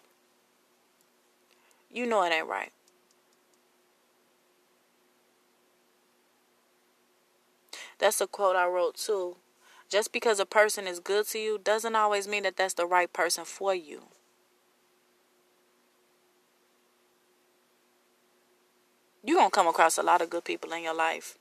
You 1.90 2.06
know 2.06 2.22
it 2.24 2.32
ain't 2.32 2.46
right. 2.48 2.72
That's 7.98 8.20
a 8.20 8.26
quote 8.26 8.56
I 8.56 8.66
wrote 8.66 8.96
too. 8.96 9.36
Just 9.88 10.12
because 10.12 10.40
a 10.40 10.46
person 10.46 10.86
is 10.86 11.00
good 11.00 11.26
to 11.28 11.38
you 11.38 11.58
doesn't 11.58 11.96
always 11.96 12.28
mean 12.28 12.42
that 12.44 12.56
that's 12.56 12.74
the 12.74 12.86
right 12.86 13.12
person 13.12 13.44
for 13.44 13.74
you. 13.74 14.02
You're 19.24 19.38
going 19.38 19.50
to 19.50 19.54
come 19.54 19.68
across 19.68 19.98
a 19.98 20.02
lot 20.02 20.22
of 20.22 20.30
good 20.30 20.44
people 20.44 20.72
in 20.72 20.82
your 20.82 20.94
life. 20.94 21.38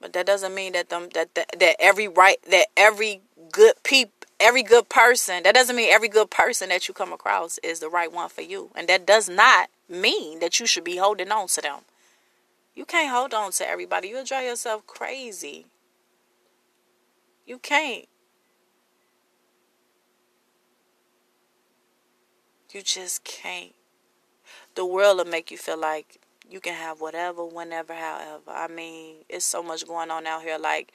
But 0.00 0.12
that 0.12 0.26
doesn't 0.26 0.54
mean 0.54 0.72
that 0.72 0.88
them 0.88 1.08
that, 1.14 1.34
that 1.34 1.58
that 1.58 1.76
every 1.78 2.08
right 2.08 2.38
that 2.50 2.66
every 2.76 3.22
good 3.50 3.74
peep 3.82 4.24
every 4.38 4.62
good 4.62 4.88
person 4.88 5.42
that 5.44 5.54
doesn't 5.54 5.76
mean 5.76 5.90
every 5.90 6.08
good 6.08 6.30
person 6.30 6.68
that 6.68 6.88
you 6.88 6.94
come 6.94 7.12
across 7.12 7.58
is 7.58 7.80
the 7.80 7.88
right 7.88 8.12
one 8.12 8.28
for 8.28 8.42
you. 8.42 8.70
And 8.74 8.88
that 8.88 9.06
does 9.06 9.28
not 9.28 9.70
mean 9.88 10.40
that 10.40 10.60
you 10.60 10.66
should 10.66 10.84
be 10.84 10.96
holding 10.96 11.32
on 11.32 11.48
to 11.48 11.62
them. 11.62 11.80
You 12.74 12.84
can't 12.84 13.10
hold 13.10 13.32
on 13.32 13.52
to 13.52 13.66
everybody. 13.68 14.08
You'll 14.08 14.24
drive 14.24 14.44
yourself 14.44 14.86
crazy. 14.86 15.66
You 17.46 17.58
can't. 17.58 18.06
You 22.72 22.82
just 22.82 23.24
can't. 23.24 23.72
The 24.74 24.84
world 24.84 25.16
will 25.16 25.24
make 25.24 25.50
you 25.50 25.56
feel 25.56 25.78
like 25.78 26.20
you 26.50 26.60
can 26.60 26.74
have 26.74 27.00
whatever, 27.00 27.44
whenever, 27.44 27.94
however. 27.94 28.50
I 28.50 28.68
mean, 28.68 29.16
it's 29.28 29.44
so 29.44 29.62
much 29.62 29.86
going 29.86 30.10
on 30.10 30.26
out 30.26 30.42
here. 30.42 30.58
Like 30.58 30.92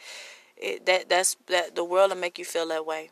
it, 0.57 0.85
that. 0.85 1.09
That's 1.09 1.37
that. 1.47 1.75
The 1.75 1.83
world 1.83 2.11
will 2.11 2.17
make 2.17 2.39
you 2.39 2.45
feel 2.45 2.67
that 2.67 2.85
way. 2.85 3.09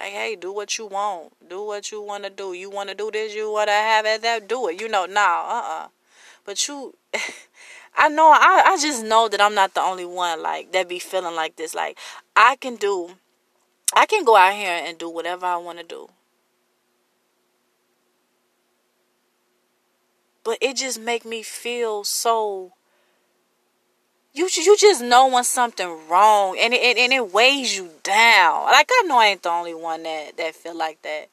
Like, 0.00 0.12
hey, 0.12 0.36
do 0.36 0.52
what 0.52 0.78
you 0.78 0.86
want. 0.86 1.32
Do 1.48 1.64
what 1.64 1.90
you 1.90 2.00
want 2.00 2.24
to 2.24 2.30
do. 2.30 2.52
You 2.52 2.70
want 2.70 2.88
to 2.88 2.94
do 2.94 3.10
this. 3.10 3.34
You 3.34 3.50
want 3.50 3.68
to 3.68 3.72
have 3.72 4.06
it. 4.06 4.22
That 4.22 4.48
do 4.48 4.68
it. 4.68 4.80
You 4.80 4.88
know, 4.88 5.06
nah, 5.06 5.42
uh, 5.48 5.62
uh 5.66 5.88
But 6.44 6.68
you, 6.68 6.94
I 7.96 8.08
know. 8.08 8.30
I, 8.30 8.62
I 8.66 8.78
just 8.80 9.04
know 9.04 9.28
that 9.28 9.40
I'm 9.40 9.54
not 9.54 9.74
the 9.74 9.80
only 9.82 10.06
one. 10.06 10.42
Like 10.42 10.72
that 10.72 10.88
be 10.88 10.98
feeling 10.98 11.34
like 11.34 11.56
this. 11.56 11.74
Like 11.74 11.98
I 12.36 12.56
can 12.56 12.76
do. 12.76 13.16
I 13.94 14.06
can 14.06 14.24
go 14.24 14.36
out 14.36 14.54
here 14.54 14.82
and 14.84 14.98
do 14.98 15.08
whatever 15.10 15.46
I 15.46 15.56
want 15.56 15.78
to 15.78 15.84
do. 15.84 16.08
But 20.48 20.56
it 20.62 20.76
just 20.76 20.98
make 20.98 21.26
me 21.26 21.42
feel 21.42 22.04
so 22.04 22.72
you 24.32 24.48
you 24.50 24.78
just 24.78 25.02
know 25.02 25.28
when 25.28 25.44
something 25.44 26.08
wrong 26.08 26.56
and 26.58 26.72
it, 26.72 26.96
and 26.96 27.12
it 27.12 27.34
weighs 27.34 27.76
you 27.76 27.90
down. 28.02 28.64
Like 28.64 28.88
i 28.90 29.02
know 29.04 29.18
i 29.18 29.26
ain't 29.26 29.42
the 29.42 29.50
only 29.50 29.74
one 29.74 30.04
that 30.04 30.38
that 30.38 30.54
feel 30.54 30.74
like 30.74 31.02
that. 31.02 31.28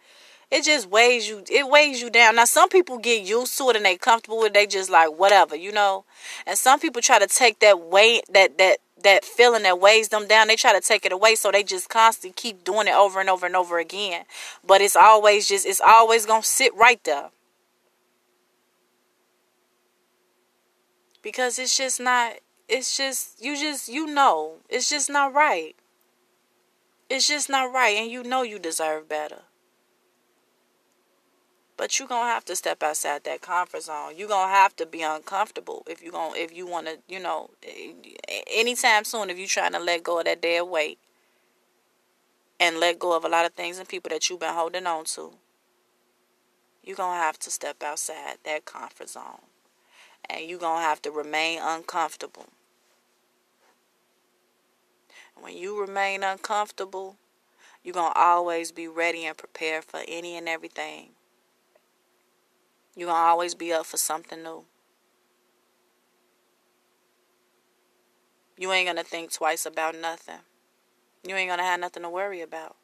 It 0.51 0.65
just 0.65 0.89
weighs 0.89 1.30
you 1.30 1.45
it 1.49 1.69
weighs 1.69 2.01
you 2.01 2.10
down. 2.10 2.36
Now 2.36 2.43
some 2.43 2.67
people 2.67 2.97
get 2.97 3.25
used 3.25 3.58
to 3.58 3.69
it 3.69 3.78
and 3.78 3.86
they 3.86 3.95
comfortable 3.95 4.39
with 4.39 4.47
it 4.47 4.54
they 4.54 4.67
just 4.67 4.89
like 4.89 5.17
whatever 5.17 5.56
you 5.56 5.71
know? 5.71 6.04
And 6.45 6.58
some 6.58 6.82
people 6.82 7.01
try 7.01 7.17
to 7.17 7.28
take 7.28 7.60
that 7.60 7.80
weight 7.80 8.25
that 8.34 8.58
that 8.58 8.80
that 9.01 9.23
feeling 9.23 9.63
that 9.63 9.80
weighs 9.80 10.10
them 10.10 10.28
down 10.28 10.49
they 10.49 10.58
try 10.58 10.73
to 10.78 10.86
take 10.86 11.06
it 11.06 11.13
away 11.13 11.36
so 11.36 11.51
they 11.51 11.63
just 11.63 11.88
constantly 11.88 12.34
keep 12.36 12.65
doing 12.65 12.89
it 12.89 12.93
over 12.93 13.21
and 13.21 13.30
over 13.30 13.45
and 13.45 13.56
over 13.56 13.80
again. 13.80 14.25
But 14.62 14.82
it's 14.82 14.97
always 14.97 15.47
just 15.47 15.65
it's 15.65 15.80
always 15.80 16.25
gonna 16.25 16.43
sit 16.43 16.75
right 16.75 17.01
there 17.06 17.30
because 21.25 21.57
it's 21.57 21.75
just 21.75 21.99
not 21.99 22.33
it's 22.69 22.95
just 22.95 23.43
you 23.43 23.55
just 23.55 23.89
you 23.89 24.05
know 24.05 24.57
it's 24.69 24.88
just 24.88 25.09
not 25.09 25.33
right. 25.33 25.75
It's 27.09 27.27
just 27.27 27.49
not 27.49 27.73
right 27.73 27.97
and 27.97 28.11
you 28.11 28.23
know 28.23 28.43
you 28.43 28.59
deserve 28.59 29.09
better. 29.09 29.41
But 31.77 31.97
you're 31.97 32.07
gonna 32.07 32.29
have 32.29 32.45
to 32.45 32.55
step 32.55 32.83
outside 32.83 33.23
that 33.23 33.41
comfort 33.41 33.81
zone. 33.81 34.13
You're 34.15 34.27
gonna 34.27 34.53
have 34.53 34.75
to 34.75 34.85
be 34.85 35.01
uncomfortable 35.01 35.83
if 35.88 36.03
you 36.03 36.11
gonna 36.11 36.35
if 36.38 36.55
you 36.55 36.67
want 36.67 36.85
to 36.85 36.99
you 37.09 37.19
know 37.19 37.49
anytime 38.55 39.03
soon 39.03 39.31
if 39.31 39.39
you're 39.39 39.47
trying 39.47 39.73
to 39.73 39.79
let 39.79 40.03
go 40.03 40.19
of 40.19 40.25
that 40.25 40.43
dead 40.43 40.61
weight 40.61 40.99
and 42.59 42.79
let 42.79 42.99
go 42.99 43.17
of 43.17 43.25
a 43.25 43.29
lot 43.29 43.47
of 43.47 43.53
things 43.53 43.79
and 43.79 43.89
people 43.89 44.09
that 44.09 44.29
you've 44.29 44.39
been 44.39 44.53
holding 44.53 44.85
on 44.85 45.05
to 45.05 45.33
you're 46.83 46.95
gonna 46.95 47.19
have 47.19 47.39
to 47.39 47.49
step 47.49 47.81
outside 47.81 48.38
that 48.43 48.63
comfort 48.63 49.09
zone 49.09 49.41
and 50.29 50.49
you're 50.49 50.59
going 50.59 50.79
to 50.79 50.85
have 50.85 51.01
to 51.03 51.11
remain 51.11 51.59
uncomfortable. 51.61 52.47
When 55.39 55.55
you 55.55 55.79
remain 55.79 56.23
uncomfortable, 56.23 57.17
you're 57.83 57.93
going 57.93 58.13
to 58.13 58.19
always 58.19 58.71
be 58.71 58.88
ready 58.88 59.25
and 59.25 59.38
prepared 59.38 59.83
for 59.83 60.01
any 60.07 60.38
and 60.38 60.49
everything. 60.49 61.09
You're 62.95 63.07
going 63.07 63.21
to 63.21 63.27
always 63.27 63.55
be 63.55 63.73
up 63.73 63.85
for 63.85 63.97
something 63.97 64.41
new. 64.41 64.65
You 68.57 68.71
ain't 68.71 68.88
going 68.88 68.97
to 68.97 69.03
think 69.03 69.33
twice 69.33 69.65
about 69.65 69.99
nothing. 69.99 70.39
You 71.27 71.35
ain't 71.35 71.49
going 71.49 71.59
to 71.59 71.65
have 71.65 71.79
nothing 71.79 72.03
to 72.03 72.09
worry 72.09 72.41
about. 72.41 72.77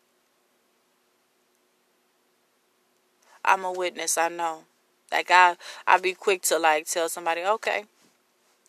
I'm 3.43 3.63
a 3.63 3.71
witness, 3.71 4.17
I 4.17 4.27
know. 4.29 4.65
Like 5.11 5.29
I 5.29 5.57
I 5.85 5.97
be 5.97 6.13
quick 6.13 6.41
to 6.43 6.57
like 6.57 6.85
tell 6.85 7.09
somebody, 7.09 7.43
okay. 7.43 7.85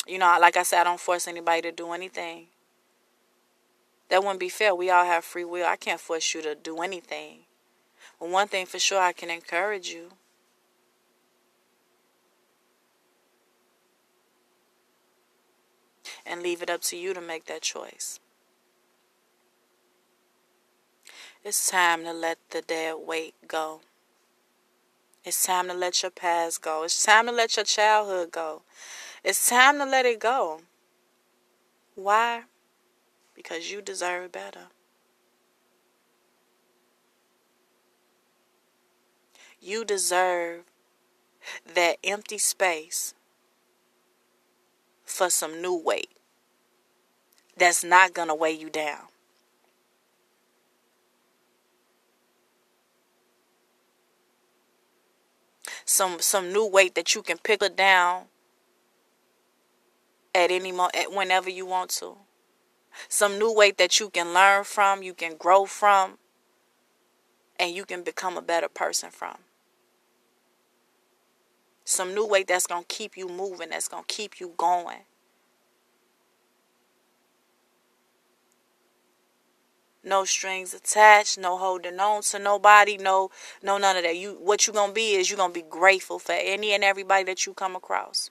You 0.06 0.18
know, 0.18 0.36
like 0.40 0.56
I 0.56 0.64
said, 0.64 0.80
I 0.80 0.84
don't 0.84 1.00
force 1.00 1.28
anybody 1.28 1.62
to 1.62 1.72
do 1.72 1.92
anything. 1.92 2.48
That 4.08 4.22
wouldn't 4.22 4.40
be 4.40 4.48
fair. 4.48 4.74
We 4.74 4.90
all 4.90 5.04
have 5.04 5.24
free 5.24 5.44
will. 5.44 5.66
I 5.66 5.76
can't 5.76 6.00
force 6.00 6.34
you 6.34 6.42
to 6.42 6.54
do 6.54 6.78
anything. 6.82 7.40
But 8.18 8.28
one 8.30 8.48
thing 8.48 8.66
for 8.66 8.78
sure, 8.78 9.00
I 9.00 9.12
can 9.12 9.30
encourage 9.30 9.88
you. 9.88 10.10
And 16.26 16.42
leave 16.42 16.62
it 16.62 16.70
up 16.70 16.82
to 16.82 16.96
you 16.96 17.14
to 17.14 17.20
make 17.20 17.46
that 17.46 17.62
choice. 17.62 18.20
It's 21.44 21.70
time 21.70 22.04
to 22.04 22.12
let 22.12 22.38
the 22.50 22.62
dead 22.62 22.96
weight 23.04 23.34
go. 23.48 23.80
It's 25.24 25.46
time 25.46 25.68
to 25.68 25.74
let 25.74 26.02
your 26.02 26.10
past 26.10 26.62
go. 26.62 26.82
It's 26.82 27.04
time 27.04 27.26
to 27.26 27.32
let 27.32 27.56
your 27.56 27.64
childhood 27.64 28.32
go. 28.32 28.62
It's 29.22 29.48
time 29.48 29.78
to 29.78 29.84
let 29.84 30.04
it 30.04 30.18
go. 30.18 30.62
Why? 31.94 32.42
Because 33.34 33.70
you 33.70 33.80
deserve 33.80 34.32
better. 34.32 34.66
You 39.60 39.84
deserve 39.84 40.64
that 41.72 41.98
empty 42.02 42.38
space 42.38 43.14
for 45.04 45.30
some 45.30 45.62
new 45.62 45.74
weight 45.74 46.10
that's 47.56 47.84
not 47.84 48.12
going 48.12 48.28
to 48.28 48.34
weigh 48.34 48.52
you 48.52 48.70
down. 48.70 49.11
Some 55.92 56.20
some 56.20 56.52
new 56.52 56.66
weight 56.66 56.94
that 56.94 57.14
you 57.14 57.22
can 57.22 57.38
pick 57.38 57.62
it 57.62 57.76
down 57.76 58.24
at 60.34 60.50
any 60.50 60.72
mo 60.72 60.88
at 60.94 61.12
whenever 61.12 61.50
you 61.50 61.66
want 61.66 61.90
to. 61.90 62.16
Some 63.08 63.38
new 63.38 63.52
weight 63.54 63.78
that 63.78 64.00
you 64.00 64.10
can 64.10 64.34
learn 64.34 64.64
from, 64.64 65.02
you 65.02 65.14
can 65.14 65.36
grow 65.36 65.66
from, 65.66 66.18
and 67.58 67.74
you 67.74 67.84
can 67.84 68.02
become 68.02 68.36
a 68.36 68.42
better 68.42 68.68
person 68.68 69.10
from. 69.10 69.36
Some 71.84 72.14
new 72.14 72.26
weight 72.26 72.48
that's 72.48 72.66
going 72.66 72.84
to 72.84 72.94
keep 72.94 73.16
you 73.16 73.28
moving, 73.28 73.70
that's 73.70 73.88
going 73.88 74.04
to 74.06 74.14
keep 74.14 74.40
you 74.40 74.52
going. 74.56 75.04
No 80.04 80.24
strings 80.24 80.74
attached, 80.74 81.38
no 81.38 81.56
holding 81.56 82.00
on 82.00 82.22
to 82.22 82.38
nobody, 82.38 82.96
no 82.96 83.30
no 83.62 83.78
none 83.78 83.96
of 83.96 84.02
that. 84.04 84.16
You 84.16 84.38
what 84.40 84.66
you 84.66 84.72
gonna 84.72 84.92
be 84.92 85.14
is 85.14 85.30
you 85.30 85.36
gonna 85.36 85.52
be 85.52 85.62
grateful 85.62 86.18
for 86.18 86.32
any 86.32 86.72
and 86.72 86.84
everybody 86.84 87.24
that 87.24 87.46
you 87.46 87.54
come 87.54 87.76
across. 87.76 88.30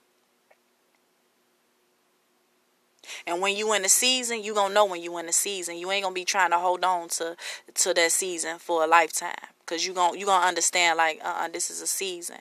And 3.26 3.40
when 3.40 3.56
you 3.56 3.72
in 3.74 3.82
the 3.82 3.88
season, 3.88 4.42
you 4.42 4.54
gonna 4.54 4.74
know 4.74 4.84
when 4.84 5.02
you 5.02 5.16
in 5.18 5.26
the 5.26 5.32
season. 5.32 5.76
You 5.76 5.90
ain't 5.90 6.04
gonna 6.04 6.14
be 6.14 6.24
trying 6.24 6.50
to 6.50 6.58
hold 6.58 6.84
on 6.84 7.08
to 7.10 7.36
to 7.74 7.94
that 7.94 8.12
season 8.12 8.58
for 8.58 8.84
a 8.84 8.86
lifetime. 8.86 9.34
Cause 9.66 9.86
you 9.86 9.94
gonna 9.94 10.18
you 10.18 10.26
gonna 10.26 10.46
understand 10.46 10.98
like 10.98 11.20
uh 11.24 11.44
uh 11.44 11.48
this 11.48 11.70
is 11.70 11.80
a 11.80 11.86
season. 11.86 12.38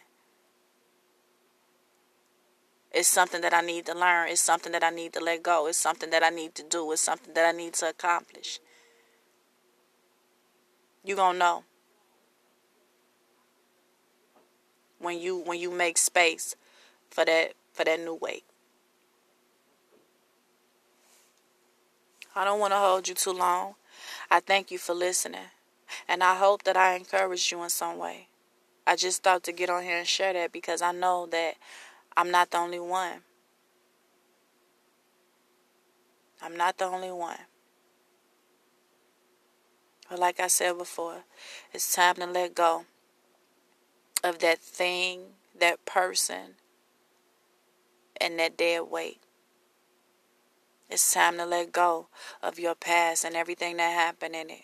It's 2.91 3.07
something 3.07 3.41
that 3.41 3.53
I 3.53 3.61
need 3.61 3.85
to 3.85 3.97
learn. 3.97 4.27
It's 4.29 4.41
something 4.41 4.73
that 4.73 4.83
I 4.83 4.89
need 4.89 5.13
to 5.13 5.21
let 5.21 5.43
go. 5.43 5.67
It's 5.67 5.77
something 5.77 6.09
that 6.09 6.23
I 6.23 6.29
need 6.29 6.55
to 6.55 6.63
do. 6.63 6.91
It's 6.91 7.01
something 7.01 7.33
that 7.33 7.47
I 7.47 7.57
need 7.57 7.73
to 7.75 7.89
accomplish 7.89 8.59
you 11.03 11.15
gonna 11.15 11.37
know 11.37 11.63
when 14.99 15.19
you 15.19 15.37
when 15.37 15.59
you 15.59 15.71
make 15.71 15.97
space 15.97 16.55
for 17.09 17.25
that 17.25 17.53
for 17.73 17.83
that 17.83 17.99
new 17.99 18.15
weight. 18.21 18.43
I 22.35 22.45
don't 22.45 22.59
want 22.59 22.71
to 22.71 22.77
hold 22.77 23.07
you 23.07 23.15
too 23.15 23.33
long. 23.33 23.75
I 24.29 24.39
thank 24.39 24.71
you 24.71 24.77
for 24.77 24.93
listening, 24.93 25.51
and 26.07 26.23
I 26.23 26.35
hope 26.35 26.63
that 26.63 26.77
I 26.77 26.95
encouraged 26.95 27.51
you 27.51 27.61
in 27.63 27.69
some 27.69 27.97
way. 27.97 28.27
I 28.87 28.95
just 28.95 29.23
thought 29.23 29.43
to 29.43 29.51
get 29.51 29.69
on 29.69 29.83
here 29.83 29.97
and 29.97 30.07
share 30.07 30.33
that 30.33 30.51
because 30.51 30.81
I 30.81 30.91
know 30.91 31.27
that 31.31 31.55
I'm 32.15 32.31
not 32.31 32.51
the 32.51 32.57
only 32.57 32.79
one. 32.79 33.21
I'm 36.41 36.57
not 36.57 36.77
the 36.77 36.85
only 36.85 37.11
one. 37.11 37.37
But 40.11 40.19
like 40.19 40.41
I 40.41 40.47
said 40.47 40.77
before, 40.77 41.23
it's 41.73 41.95
time 41.95 42.15
to 42.15 42.25
let 42.25 42.53
go 42.53 42.83
of 44.25 44.39
that 44.39 44.59
thing, 44.59 45.21
that 45.57 45.85
person, 45.85 46.55
and 48.19 48.37
that 48.37 48.57
dead 48.57 48.81
weight. 48.91 49.21
It's 50.89 51.13
time 51.13 51.37
to 51.37 51.45
let 51.45 51.71
go 51.71 52.07
of 52.43 52.59
your 52.59 52.75
past 52.75 53.23
and 53.23 53.37
everything 53.37 53.77
that 53.77 53.93
happened 53.93 54.35
in 54.35 54.49
it. 54.49 54.63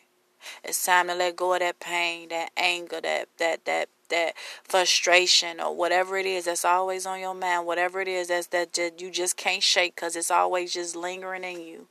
It's 0.66 0.86
time 0.86 1.08
to 1.08 1.16
let 1.16 1.38
go 1.38 1.54
of 1.54 1.62
that 1.62 1.80
pain, 1.80 2.28
that 2.28 2.52
anger, 2.58 3.00
that 3.00 3.30
that 3.38 3.64
that 3.64 3.88
that 4.10 4.34
frustration 4.66 5.62
or 5.62 5.74
whatever 5.74 6.18
it 6.18 6.26
is 6.26 6.44
that's 6.44 6.66
always 6.66 7.06
on 7.06 7.22
your 7.22 7.34
mind, 7.34 7.66
whatever 7.66 8.02
it 8.02 8.10
is 8.10 8.28
that's 8.28 8.48
that 8.48 8.78
you 9.00 9.10
just 9.10 9.38
can't 9.38 9.64
shake 9.64 9.96
cuz 9.96 10.18
it's 10.18 10.30
always 10.30 10.74
just 10.74 10.94
lingering 10.94 11.46
in 11.46 11.62
you. 11.62 11.88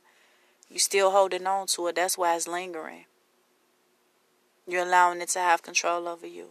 You 0.69 0.77
still 0.77 1.09
holding 1.09 1.47
on 1.47 1.65
to 1.67 1.87
it. 1.87 1.95
That's 1.95 2.19
why 2.19 2.35
it's 2.35 2.47
lingering. 2.47 3.05
You're 4.67 4.83
allowing 4.83 5.21
it 5.21 5.29
to 5.29 5.39
have 5.39 5.63
control 5.63 6.07
over 6.07 6.27
you. 6.27 6.49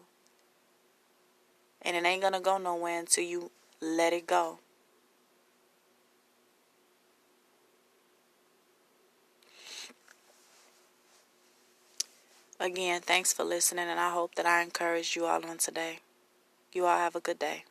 And 1.83 1.95
it 1.95 2.05
ain't 2.05 2.23
going 2.23 2.33
to 2.33 2.41
go 2.41 2.57
nowhere 2.57 2.99
until 2.99 3.25
you 3.25 3.51
let 3.81 4.13
it 4.13 4.27
go. 4.27 4.59
Again, 12.59 13.03
thanks 13.03 13.35
for 13.35 13.45
listening, 13.45 13.87
and 13.87 14.01
I 14.01 14.11
hope 14.11 14.35
that 14.37 14.47
I 14.47 14.63
encouraged 14.63 15.15
you 15.15 15.27
all 15.27 15.45
on 15.45 15.59
today. 15.59 15.99
You 16.73 16.87
all 16.87 16.97
have 16.97 17.15
a 17.15 17.21
good 17.21 17.39
day. 17.39 17.65